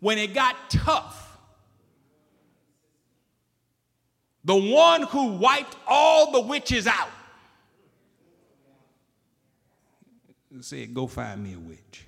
[0.00, 1.31] when it got tough,
[4.44, 7.08] the one who wiped all the witches out,
[10.60, 12.06] said, Go find me a witch.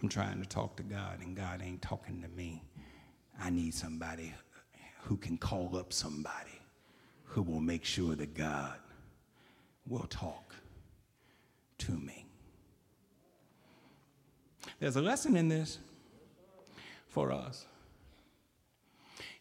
[0.00, 2.62] I'm trying to talk to God, and God ain't talking to me.
[3.40, 4.34] I need somebody
[5.02, 6.60] who can call up somebody
[7.24, 8.76] who will make sure that God
[9.86, 10.54] will talk
[11.78, 12.26] to me.
[14.80, 15.78] There's a lesson in this
[17.08, 17.66] for us.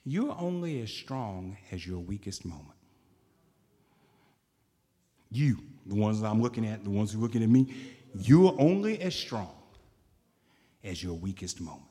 [0.05, 2.77] You're only as strong as your weakest moment.
[5.31, 7.73] You, the ones I'm looking at, the ones who are looking at me,
[8.13, 9.51] you're only as strong
[10.83, 11.81] as your weakest moment.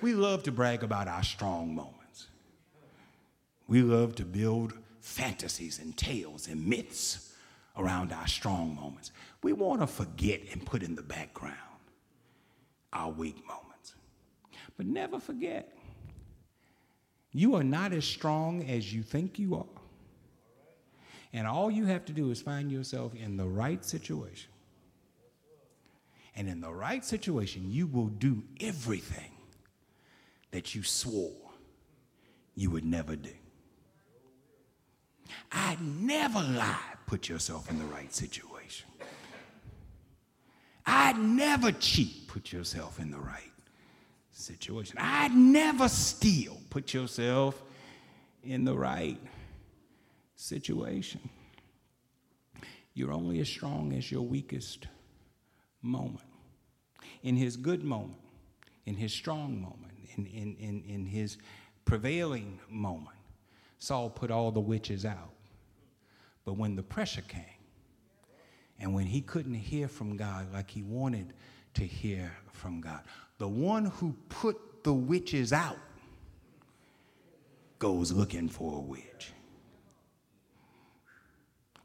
[0.00, 2.28] We love to brag about our strong moments.
[3.66, 7.34] We love to build fantasies and tales and myths
[7.76, 9.10] around our strong moments.
[9.42, 11.56] We want to forget and put in the background
[12.92, 13.94] our weak moments.
[14.76, 15.72] But never forget
[17.32, 19.80] you are not as strong as you think you are.
[21.32, 24.50] And all you have to do is find yourself in the right situation.
[26.34, 29.30] And in the right situation, you will do everything
[30.50, 31.50] that you swore
[32.54, 33.30] you would never do.
[35.52, 36.78] I never lie.
[37.06, 38.86] Put yourself in the right situation.
[40.84, 42.28] I never cheat.
[42.28, 43.49] Put yourself in the right
[44.40, 44.96] situation.
[44.98, 46.60] I'd never steal.
[46.70, 47.62] Put yourself
[48.42, 49.18] in the right
[50.36, 51.20] situation.
[52.94, 54.86] You're only as strong as your weakest
[55.82, 56.26] moment.
[57.22, 58.18] In his good moment,
[58.86, 61.38] in his strong moment, in, in, in, in his
[61.84, 63.16] prevailing moment,
[63.78, 65.32] Saul put all the witches out.
[66.44, 67.44] But when the pressure came,
[68.78, 71.34] and when he couldn't hear from God like he wanted
[71.74, 73.00] to hear from God,
[73.38, 75.78] the one who put the witches out
[77.78, 79.32] goes looking for a witch.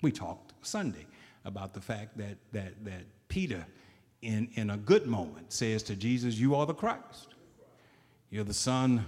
[0.02, 1.08] We talked Sunday
[1.46, 3.66] about the fact that, that, that Peter,
[4.22, 7.36] in, in a good moment, says to Jesus, You are the Christ.
[8.30, 9.06] You're the Son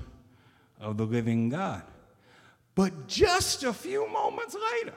[0.79, 1.83] of the living God.
[2.75, 4.95] But just a few moments later,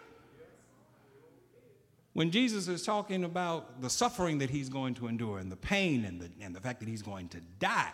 [2.12, 6.04] when Jesus is talking about the suffering that he's going to endure and the pain
[6.04, 7.90] and the, and the fact that he's going to die,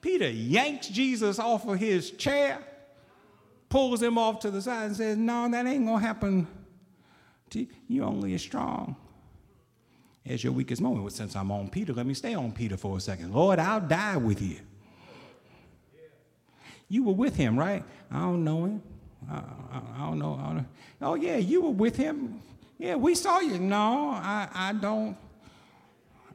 [0.00, 2.58] Peter yanks Jesus off of his chair,
[3.68, 6.46] pulls him off to the side, and says, No, that ain't going to happen.
[7.50, 7.68] To you.
[7.88, 8.96] You're only as strong
[10.26, 11.02] as your weakest moment.
[11.02, 13.32] Well, since I'm on Peter, let me stay on Peter for a second.
[13.32, 14.60] Lord, I'll die with you.
[16.88, 17.84] You were with him, right?
[18.10, 18.82] I don't know him.
[19.30, 20.64] I, I, I, don't know, I don't know.
[21.02, 22.40] Oh, yeah, you were with him
[22.78, 23.58] yeah, we saw you.
[23.58, 25.16] No, I, I don't.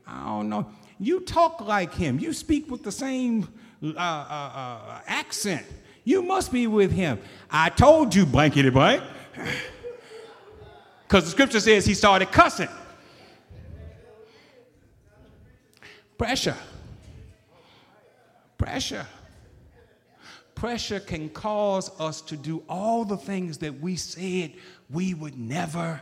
[0.05, 0.67] I don't know.
[0.99, 2.19] You talk like him.
[2.19, 3.47] You speak with the same
[3.81, 5.65] uh, uh, uh, accent.
[6.03, 7.19] You must be with him.
[7.49, 9.03] I told you, blankety blank.
[11.07, 12.69] Because the scripture says he started cussing.
[16.17, 16.57] Pressure.
[18.57, 19.07] Pressure.
[20.55, 24.53] Pressure can cause us to do all the things that we said
[24.89, 26.01] we would never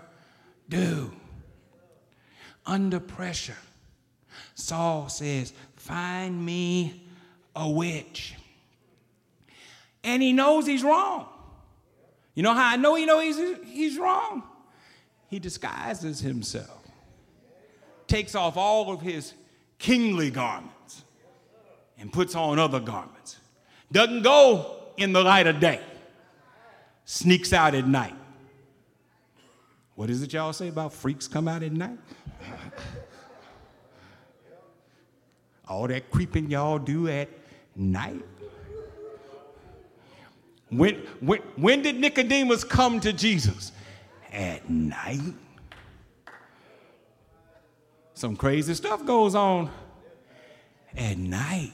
[0.71, 1.11] do.
[2.65, 3.57] Under pressure.
[4.55, 7.03] Saul says, Find me
[7.55, 8.33] a witch.
[10.03, 11.27] And he knows he's wrong.
[12.33, 14.43] You know how I know he knows he's, he's wrong?
[15.27, 16.81] He disguises himself,
[18.07, 19.33] takes off all of his
[19.77, 21.03] kingly garments,
[21.99, 23.37] and puts on other garments.
[23.91, 25.81] Doesn't go in the light of day,
[27.05, 28.15] sneaks out at night.
[29.95, 31.97] What is it y'all say about freaks come out at night?
[35.67, 37.29] All that creeping y'all do at
[37.75, 38.23] night.
[40.69, 43.71] When, when, when did Nicodemus come to Jesus?
[44.31, 45.33] At night.
[48.13, 49.69] Some crazy stuff goes on
[50.95, 51.73] at night.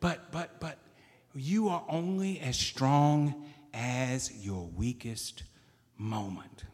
[0.00, 0.78] But, but, but
[1.34, 3.44] you are only as strong
[3.74, 5.42] as your weakest
[5.98, 6.64] moment.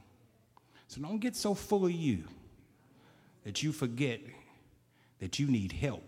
[0.87, 2.25] So don't get so full of you
[3.45, 4.21] that you forget
[5.19, 6.05] that you need help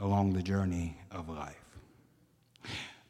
[0.00, 1.64] along the journey of life.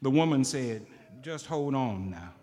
[0.01, 0.85] The woman said,
[1.21, 2.33] Just hold on now.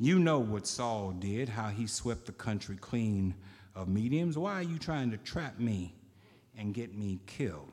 [0.00, 3.34] You know what Saul did, how he swept the country clean
[3.74, 4.36] of mediums.
[4.36, 5.94] Why are you trying to trap me
[6.58, 7.72] and get me killed?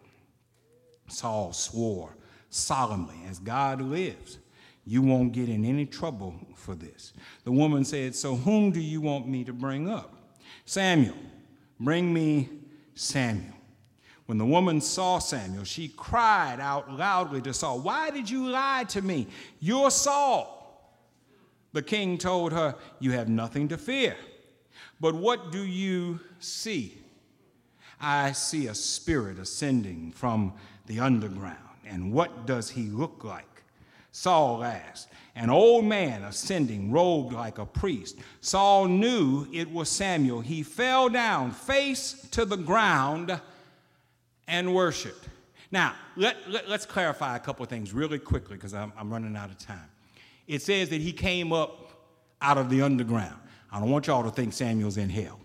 [1.07, 2.15] Saul swore
[2.49, 4.37] solemnly, As God lives,
[4.85, 7.13] you won't get in any trouble for this.
[7.43, 10.13] The woman said, So whom do you want me to bring up?
[10.65, 11.15] Samuel.
[11.79, 12.49] Bring me
[12.95, 13.53] Samuel.
[14.25, 18.85] When the woman saw Samuel, she cried out loudly to Saul, Why did you lie
[18.89, 19.27] to me?
[19.59, 20.57] You're Saul.
[21.73, 24.15] The king told her, You have nothing to fear.
[24.99, 26.97] But what do you see?
[27.99, 30.53] I see a spirit ascending from
[30.87, 31.57] the underground.
[31.85, 33.50] And what does he look like?
[34.11, 35.09] Saul asked.
[35.35, 38.17] An old man ascending, robed like a priest.
[38.41, 40.41] Saul knew it was Samuel.
[40.41, 43.39] He fell down face to the ground
[44.47, 45.29] and worshiped.
[45.71, 49.37] Now, let, let, us clarify a couple of things really quickly because I'm, I'm running
[49.37, 49.89] out of time.
[50.47, 52.05] It says that he came up
[52.41, 53.39] out of the underground.
[53.71, 55.39] I don't want y'all to think Samuel's in hell.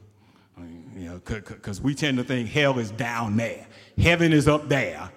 [0.96, 3.66] You know, because we tend to think hell is down there,
[3.98, 5.10] heaven is up there,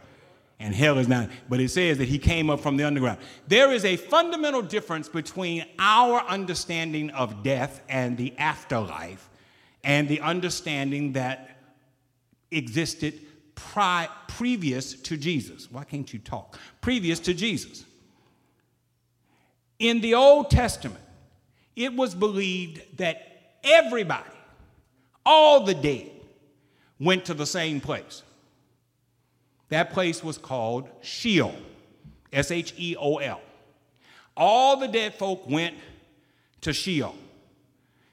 [0.59, 1.29] and hell is not.
[1.47, 3.19] But it says that he came up from the underground.
[3.47, 9.29] There is a fundamental difference between our understanding of death and the afterlife
[9.83, 11.57] and the understanding that
[12.51, 13.21] existed
[13.55, 15.71] pri- previous to Jesus.
[15.71, 16.59] Why can't you talk?
[16.81, 17.85] Previous to Jesus.
[19.79, 21.03] In the Old Testament,
[21.75, 24.29] it was believed that everybody,
[25.25, 26.11] all the dead,
[26.99, 28.23] went to the same place.
[29.69, 31.55] That place was called Sheol,
[32.33, 33.41] S H E O L.
[34.35, 35.75] All the dead folk went
[36.61, 37.15] to Sheol.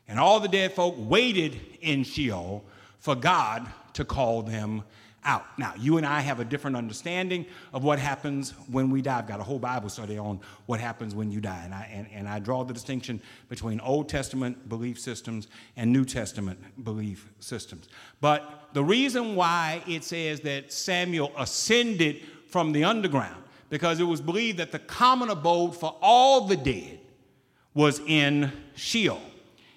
[0.08, 2.64] And all the dead folk waited in Sheol
[2.98, 4.82] for God to call them
[5.26, 5.44] out.
[5.58, 9.18] Now, you and I have a different understanding of what happens when we die.
[9.18, 11.62] I've got a whole Bible study on what happens when you die.
[11.64, 16.04] And I, and, and I draw the distinction between Old Testament belief systems and New
[16.04, 17.88] Testament belief systems.
[18.20, 24.20] But the reason why it says that Samuel ascended from the underground, because it was
[24.20, 27.00] believed that the common abode for all the dead
[27.74, 29.20] was in Sheol.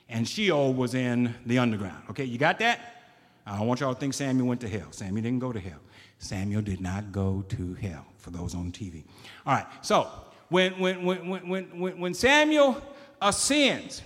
[0.08, 2.04] And Sheol was in the underground.
[2.12, 2.99] Okay, you got that?
[3.46, 4.92] I don't want y'all to think Samuel went to hell.
[4.92, 5.80] Samuel didn't go to hell.
[6.20, 9.04] Samuel did not go to hell, for those on TV.
[9.46, 10.10] All right, so
[10.50, 12.82] when, when, when, when, when, when Samuel
[13.22, 14.02] ascends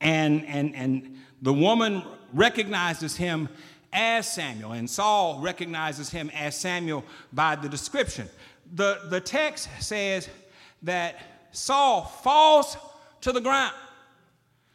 [0.00, 2.02] and, and, and the woman
[2.32, 3.48] recognizes him
[3.92, 8.28] as Samuel, and Saul recognizes him as Samuel by the description,
[8.74, 10.28] the, the text says
[10.82, 12.76] that Saul falls
[13.20, 13.74] to the ground,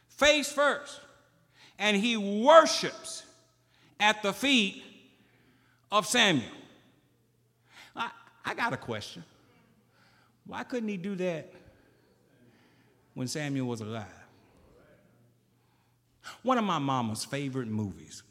[0.09, 1.01] face first,
[1.79, 3.23] and he worships
[3.99, 4.83] at the feet
[5.91, 6.45] of Samuel.
[7.95, 8.09] I,
[8.45, 9.23] I got a question.
[10.45, 11.51] Why couldn't he do that
[13.13, 14.05] when Samuel was alive?
[16.43, 18.23] One of my mama's favorite movies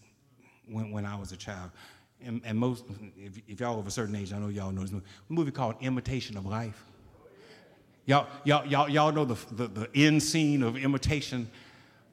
[0.69, 1.71] when, when I was a child,
[2.25, 2.85] and, and most,
[3.19, 5.77] if, if, y'all of a certain age, I know y'all know this movie, movie called
[5.81, 6.83] Imitation of Life.
[8.07, 11.51] Y'all, y'all, y'all, y'all know the, the, the end scene of Imitation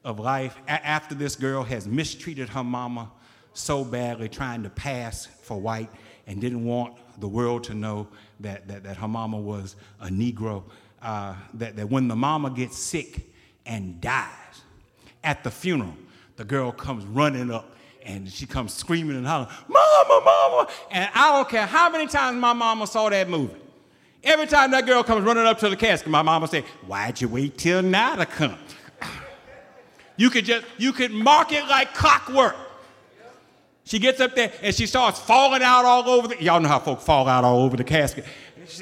[0.04, 0.56] of Life.
[0.66, 3.10] A- after this girl has mistreated her mama,
[3.54, 5.90] so badly trying to pass for white
[6.26, 8.08] and didn't want the world to know
[8.40, 10.64] that, that, that her mama was a Negro.
[11.00, 13.20] Uh, that, that when the mama gets sick
[13.66, 14.62] and dies
[15.22, 15.94] at the funeral,
[16.36, 17.74] the girl comes running up
[18.04, 20.68] and she comes screaming and hollering, Mama, Mama.
[20.90, 23.54] And I don't care how many times my mama saw that movie.
[24.22, 27.28] Every time that girl comes running up to the casket, my mama say, Why'd you
[27.28, 28.58] wait till now to come?
[30.16, 32.56] You could just, you could mark it like clockwork.
[33.84, 36.78] She gets up there and she starts falling out all over the, y'all know how
[36.78, 38.24] folk fall out all over the casket.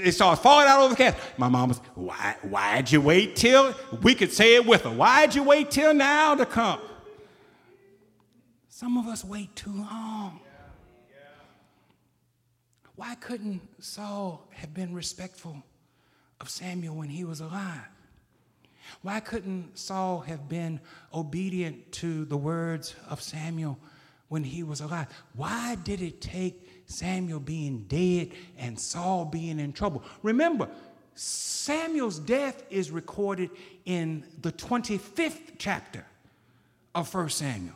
[0.01, 1.21] It starts falling out over the casket.
[1.37, 5.43] My mama's, why, why'd you wait till, we could say it with her, why'd you
[5.43, 6.81] wait till now to come?
[8.69, 10.41] Some of us wait too long.
[12.95, 15.63] Why couldn't Saul have been respectful
[16.41, 17.89] of Samuel when he was alive?
[19.01, 20.81] Why couldn't Saul have been
[21.13, 23.79] obedient to the words of Samuel
[24.33, 25.09] when he was alive?
[25.37, 30.03] Why did it take Samuel being dead and Saul being in trouble?
[30.23, 30.71] Remember,
[31.15, 33.51] Samuel's death is recorded
[33.85, 36.07] in the 25th chapter
[36.95, 37.75] of 1 Samuel.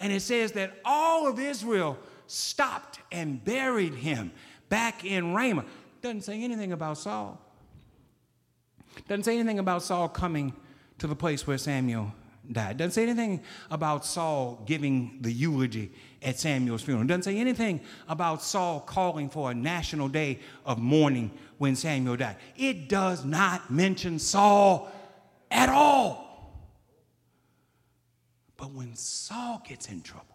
[0.00, 4.32] And it says that all of Israel stopped and buried him
[4.70, 5.66] back in Ramah.
[6.00, 7.38] Doesn't say anything about Saul.
[9.08, 10.54] Doesn't say anything about Saul coming
[10.96, 12.14] to the place where Samuel
[12.50, 12.76] died.
[12.76, 17.06] Doesn't say anything about Saul giving the eulogy at Samuel's funeral.
[17.06, 22.36] Doesn't say anything about Saul calling for a national day of mourning when Samuel died.
[22.56, 24.90] It does not mention Saul
[25.50, 26.22] at all.
[28.56, 30.26] But when Saul gets in trouble,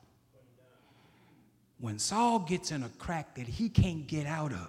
[1.79, 4.67] when Saul gets in a crack that he can't get out of,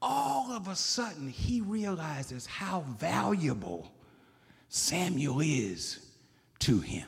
[0.00, 3.93] all of a sudden he realizes how valuable
[4.74, 6.00] Samuel is
[6.58, 7.06] to him.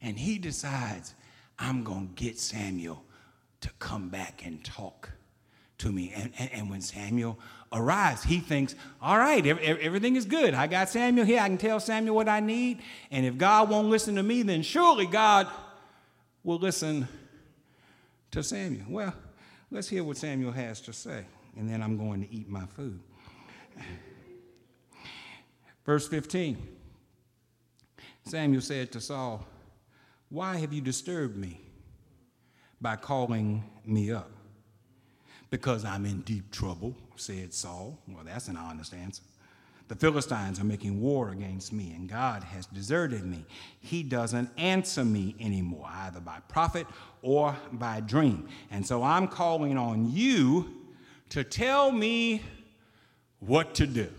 [0.00, 1.14] And he decides,
[1.58, 3.04] I'm going to get Samuel
[3.60, 5.10] to come back and talk
[5.76, 6.10] to me.
[6.16, 7.38] And, and, and, when Samuel
[7.70, 10.54] arrives, he thinks, all right, everything is good.
[10.54, 11.40] I got Samuel here.
[11.40, 12.80] I can tell Samuel what I need.
[13.10, 15.48] And if God won't listen to me, then surely God
[16.44, 17.08] will listen
[18.30, 18.86] to Samuel.
[18.88, 19.14] Well,
[19.70, 21.26] let's hear what Samuel has to say
[21.58, 23.00] and then I'm going to eat my food.
[25.88, 26.58] Verse 15
[28.26, 29.46] Samuel said to Saul,
[30.28, 31.62] Why have you disturbed me
[32.78, 34.30] by calling me up?
[35.48, 37.98] Because I'm in deep trouble, said Saul.
[38.06, 39.22] Well, that's an honest answer.
[39.88, 43.46] The Philistines are making war against me, and God has deserted me.
[43.80, 46.86] He doesn't answer me anymore, either by prophet
[47.22, 48.46] or by dream.
[48.70, 50.68] And so I'm calling on you
[51.30, 52.42] to tell me
[53.40, 54.10] what to do.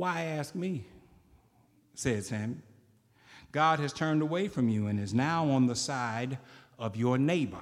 [0.00, 0.86] Why ask me?
[1.92, 2.62] said Samuel.
[3.52, 6.38] God has turned away from you and is now on the side
[6.78, 7.60] of your neighbor.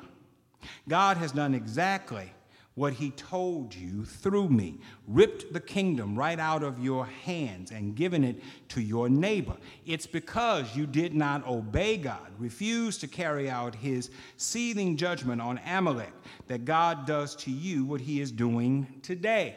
[0.88, 2.32] God has done exactly
[2.76, 4.78] what he told you through me,
[5.08, 9.56] ripped the kingdom right out of your hands and given it to your neighbor.
[9.84, 15.58] It's because you did not obey God, refused to carry out his seething judgment on
[15.66, 16.12] Amalek,
[16.46, 19.56] that God does to you what he is doing today.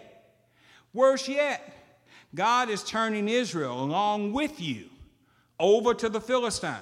[0.94, 1.81] Worse yet,
[2.34, 4.86] God is turning Israel along with you
[5.60, 6.78] over to the Philistines.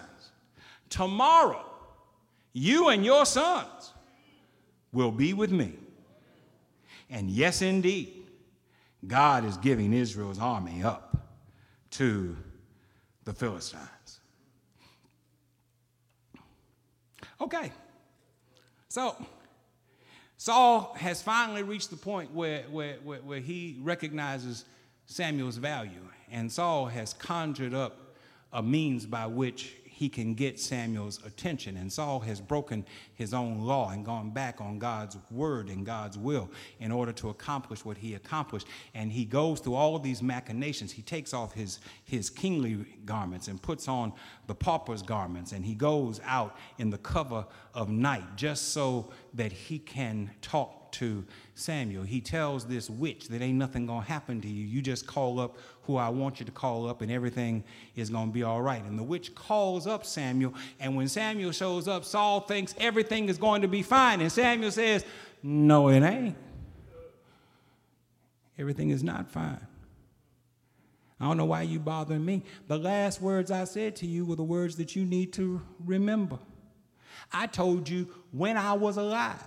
[0.89, 1.65] Tomorrow,
[2.53, 3.93] you and your sons
[4.91, 5.73] will be with me.
[7.09, 8.27] And yes, indeed,
[9.05, 11.17] God is giving Israel's army up
[11.91, 12.35] to
[13.25, 14.19] the Philistines.
[17.41, 17.71] Okay,
[18.89, 19.15] so
[20.37, 24.65] Saul has finally reached the point where, where, where, where he recognizes
[25.11, 28.13] Samuel's value, and Saul has conjured up
[28.53, 31.77] a means by which he can get Samuel's attention.
[31.77, 32.85] And Saul has broken
[33.15, 36.49] his own law and gone back on God's word and God's will
[36.79, 38.67] in order to accomplish what he accomplished.
[38.93, 40.91] And he goes through all these machinations.
[40.91, 44.13] He takes off his, his kingly garments and puts on
[44.45, 45.53] the pauper's garments.
[45.53, 50.78] And he goes out in the cover of night just so that he can talk
[50.93, 51.25] to
[51.55, 52.03] Samuel.
[52.03, 54.65] He tells this witch that ain't nothing gonna happen to you.
[54.65, 57.63] You just call up who I want you to call up, and everything
[57.95, 58.83] is gonna be all right.
[58.83, 63.37] And the witch calls up Samuel, and when Samuel shows up, Saul thinks everything is
[63.37, 64.21] going to be fine.
[64.21, 65.05] And Samuel says,
[65.43, 66.35] No, it ain't.
[68.57, 69.65] Everything is not fine.
[71.19, 72.43] I don't know why you bothering me.
[72.67, 76.39] The last words I said to you were the words that you need to remember.
[77.31, 79.43] I told you when I was alive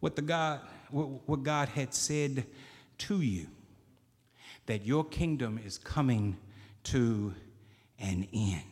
[0.00, 2.46] what, the God, what God had said
[2.98, 3.46] to you
[4.66, 6.36] that your kingdom is coming
[6.84, 7.34] to
[7.98, 8.62] an end.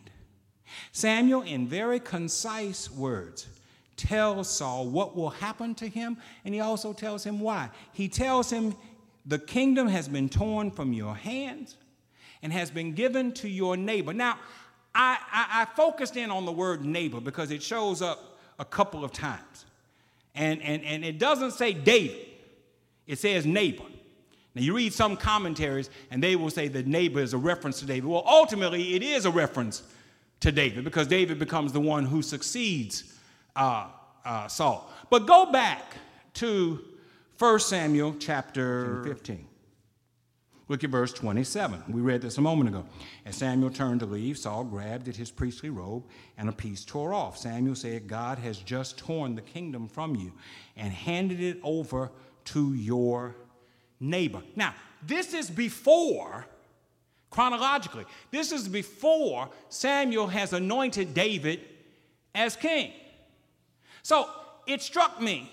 [0.93, 3.49] Samuel, in very concise words,
[3.97, 7.71] tells Saul what will happen to him, and he also tells him why.
[7.93, 8.77] He tells him,
[9.27, 11.77] The kingdom has been torn from your hands
[12.43, 14.13] and has been given to your neighbor.
[14.13, 14.39] Now,
[14.95, 19.05] I, I, I focused in on the word neighbor because it shows up a couple
[19.05, 19.65] of times.
[20.39, 22.27] And, and, and it doesn't say David,
[23.09, 23.83] it says neighbor.
[24.55, 27.87] Now, you read some commentaries, and they will say the neighbor is a reference to
[27.87, 28.07] David.
[28.07, 29.83] Well, ultimately, it is a reference
[30.41, 33.19] to David because David becomes the one who succeeds
[33.57, 33.89] uh,
[34.25, 34.91] uh, Saul.
[35.11, 35.97] But go back
[36.35, 36.85] to
[37.37, 39.48] 1 Samuel chapter 15.
[40.69, 41.85] Look at verse 27.
[41.89, 42.85] We read this a moment ago.
[43.25, 46.05] As Samuel turned to leave, Saul grabbed at his priestly robe,
[46.37, 47.39] and a piece tore off.
[47.39, 50.33] Samuel said, God has just torn the kingdom from you
[50.77, 52.11] and handed it over
[52.47, 53.35] to your
[53.99, 54.43] neighbor.
[54.57, 54.75] Now,
[55.07, 56.47] this is before,
[57.31, 61.61] chronologically, this is before Samuel has anointed David
[62.35, 62.93] as king.
[64.03, 64.29] So
[64.67, 65.51] it struck me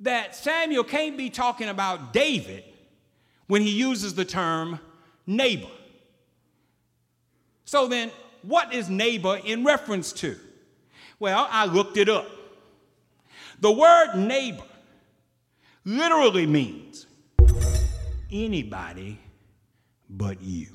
[0.00, 2.64] that Samuel can't be talking about David
[3.46, 4.80] when he uses the term
[5.26, 5.68] neighbor.
[7.64, 8.10] So then,
[8.42, 10.36] what is neighbor in reference to?
[11.18, 12.28] Well, I looked it up.
[13.60, 14.62] The word neighbor
[15.84, 17.06] literally means
[18.30, 19.18] anybody
[20.08, 20.68] but you.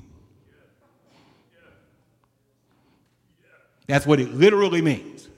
[3.86, 5.28] That's what it literally means.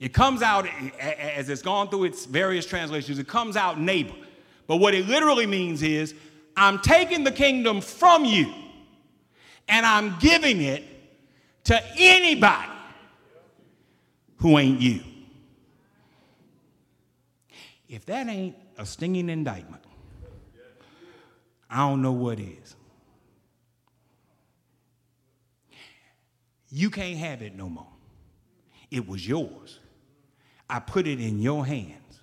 [0.00, 0.66] It comes out,
[0.98, 4.14] as it's gone through its various translations, it comes out neighbor.
[4.66, 6.14] But what it literally means is,
[6.56, 8.52] I'm taking the kingdom from you
[9.68, 10.84] and I'm giving it
[11.64, 12.70] to anybody
[14.36, 15.00] who ain't you.
[17.88, 19.84] If that ain't a stinging indictment,
[21.70, 22.76] I don't know what is.
[26.70, 27.86] You can't have it no more.
[28.90, 29.78] It was yours.
[30.68, 32.20] I put it in your hands.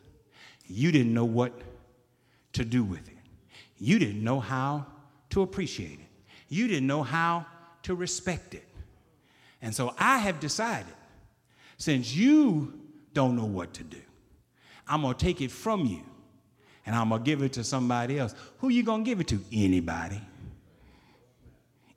[0.65, 1.53] You didn't know what
[2.53, 3.17] to do with it.
[3.77, 4.85] You didn't know how
[5.31, 6.07] to appreciate it.
[6.49, 7.45] You didn't know how
[7.83, 8.67] to respect it.
[9.61, 10.93] And so I have decided,
[11.77, 12.73] since you
[13.13, 14.01] don't know what to do,
[14.87, 16.01] I'm going to take it from you
[16.85, 18.33] and I'm going to give it to somebody else.
[18.59, 19.39] Who you going to give it to?
[19.53, 20.21] Anybody.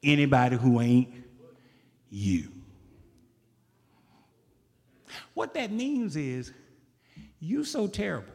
[0.02, 1.08] Anybody who ain't
[2.10, 2.48] you.
[5.34, 6.52] What that means is
[7.40, 8.32] you so terrible.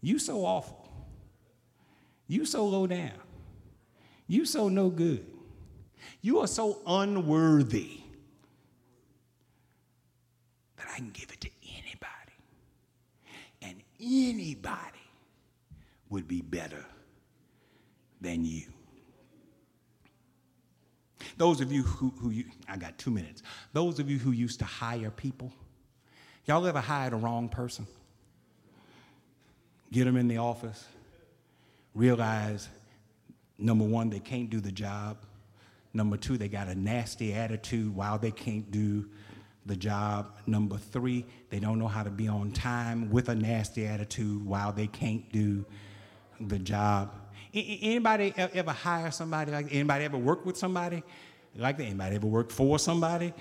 [0.00, 0.88] You so awful.
[2.26, 3.12] You so low down.
[4.26, 5.26] You so no good.
[6.22, 8.00] You are so unworthy
[10.76, 12.36] that I can give it to anybody.
[13.62, 14.98] And anybody
[16.08, 16.84] would be better
[18.20, 18.62] than you.
[21.36, 23.42] Those of you who, who you, I got two minutes.
[23.72, 25.52] Those of you who used to hire people,
[26.44, 27.86] y'all ever hired a wrong person?
[29.92, 30.86] Get them in the office,
[31.94, 32.68] realize
[33.58, 35.18] number one, they can't do the job.
[35.92, 39.08] Number two, they got a nasty attitude while they can't do
[39.66, 40.38] the job.
[40.46, 44.72] Number three, they don't know how to be on time with a nasty attitude while
[44.72, 45.64] they can't do
[46.40, 47.12] the job.
[47.52, 51.02] Anybody ever hire somebody like anybody ever work with somebody
[51.56, 51.84] like that?
[51.84, 53.34] Anybody ever work for somebody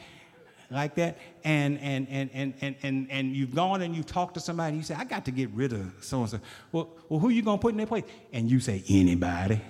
[0.72, 1.18] like that?
[1.44, 4.84] And and and and and and, and you've gone and you've talked to somebody, you
[4.84, 6.40] say, I got to get rid of so and so.
[6.72, 8.06] Well, well, who you gonna put in their place?
[8.34, 9.62] And you say, anybody.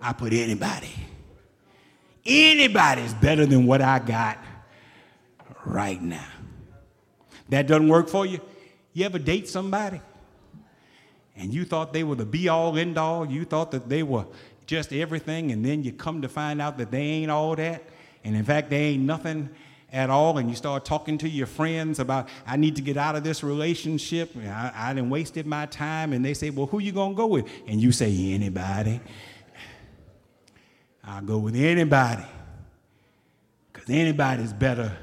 [0.00, 0.90] I put anybody.
[2.24, 4.38] Anybody's better than what I got
[5.64, 6.26] right now.
[7.48, 8.40] That doesn't work for you?
[8.92, 10.00] You ever date somebody
[11.36, 13.26] and you thought they were the be all end all?
[13.26, 14.26] You thought that they were
[14.66, 17.82] just everything, and then you come to find out that they ain't all that?
[18.28, 19.48] And in fact, they ain't nothing
[19.90, 23.16] at all, and you start talking to your friends about, I need to get out
[23.16, 24.36] of this relationship.
[24.36, 26.12] I, I done wasted my time.
[26.12, 27.46] And they say, Well, who you gonna go with?
[27.66, 29.00] And you say, Anybody.
[31.02, 32.26] I'll go with anybody.
[33.72, 34.94] Because anybody's better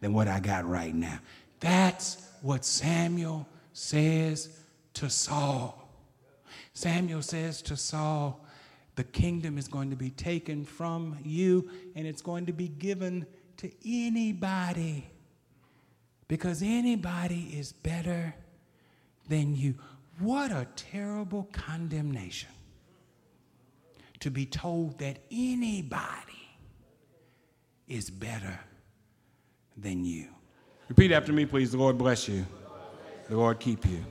[0.00, 1.18] than what I got right now.
[1.58, 4.48] That's what Samuel says
[4.94, 5.76] to Saul.
[6.72, 8.42] Samuel says to Saul,
[8.96, 13.26] The kingdom is going to be taken from you and it's going to be given
[13.58, 15.08] to anybody.
[16.28, 18.34] Because anybody is better
[19.28, 19.74] than you.
[20.18, 22.50] What a terrible condemnation
[24.20, 26.48] to be told that anybody
[27.88, 28.60] is better
[29.76, 30.28] than you.
[30.88, 31.72] Repeat after me, please.
[31.72, 32.46] The Lord bless you.
[33.28, 34.04] The Lord keep you.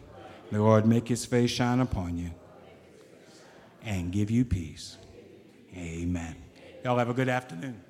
[0.51, 2.31] The Lord make his face shine upon you
[3.83, 4.97] and give you peace.
[5.75, 6.35] Amen.
[6.83, 7.81] Y'all have a good afternoon.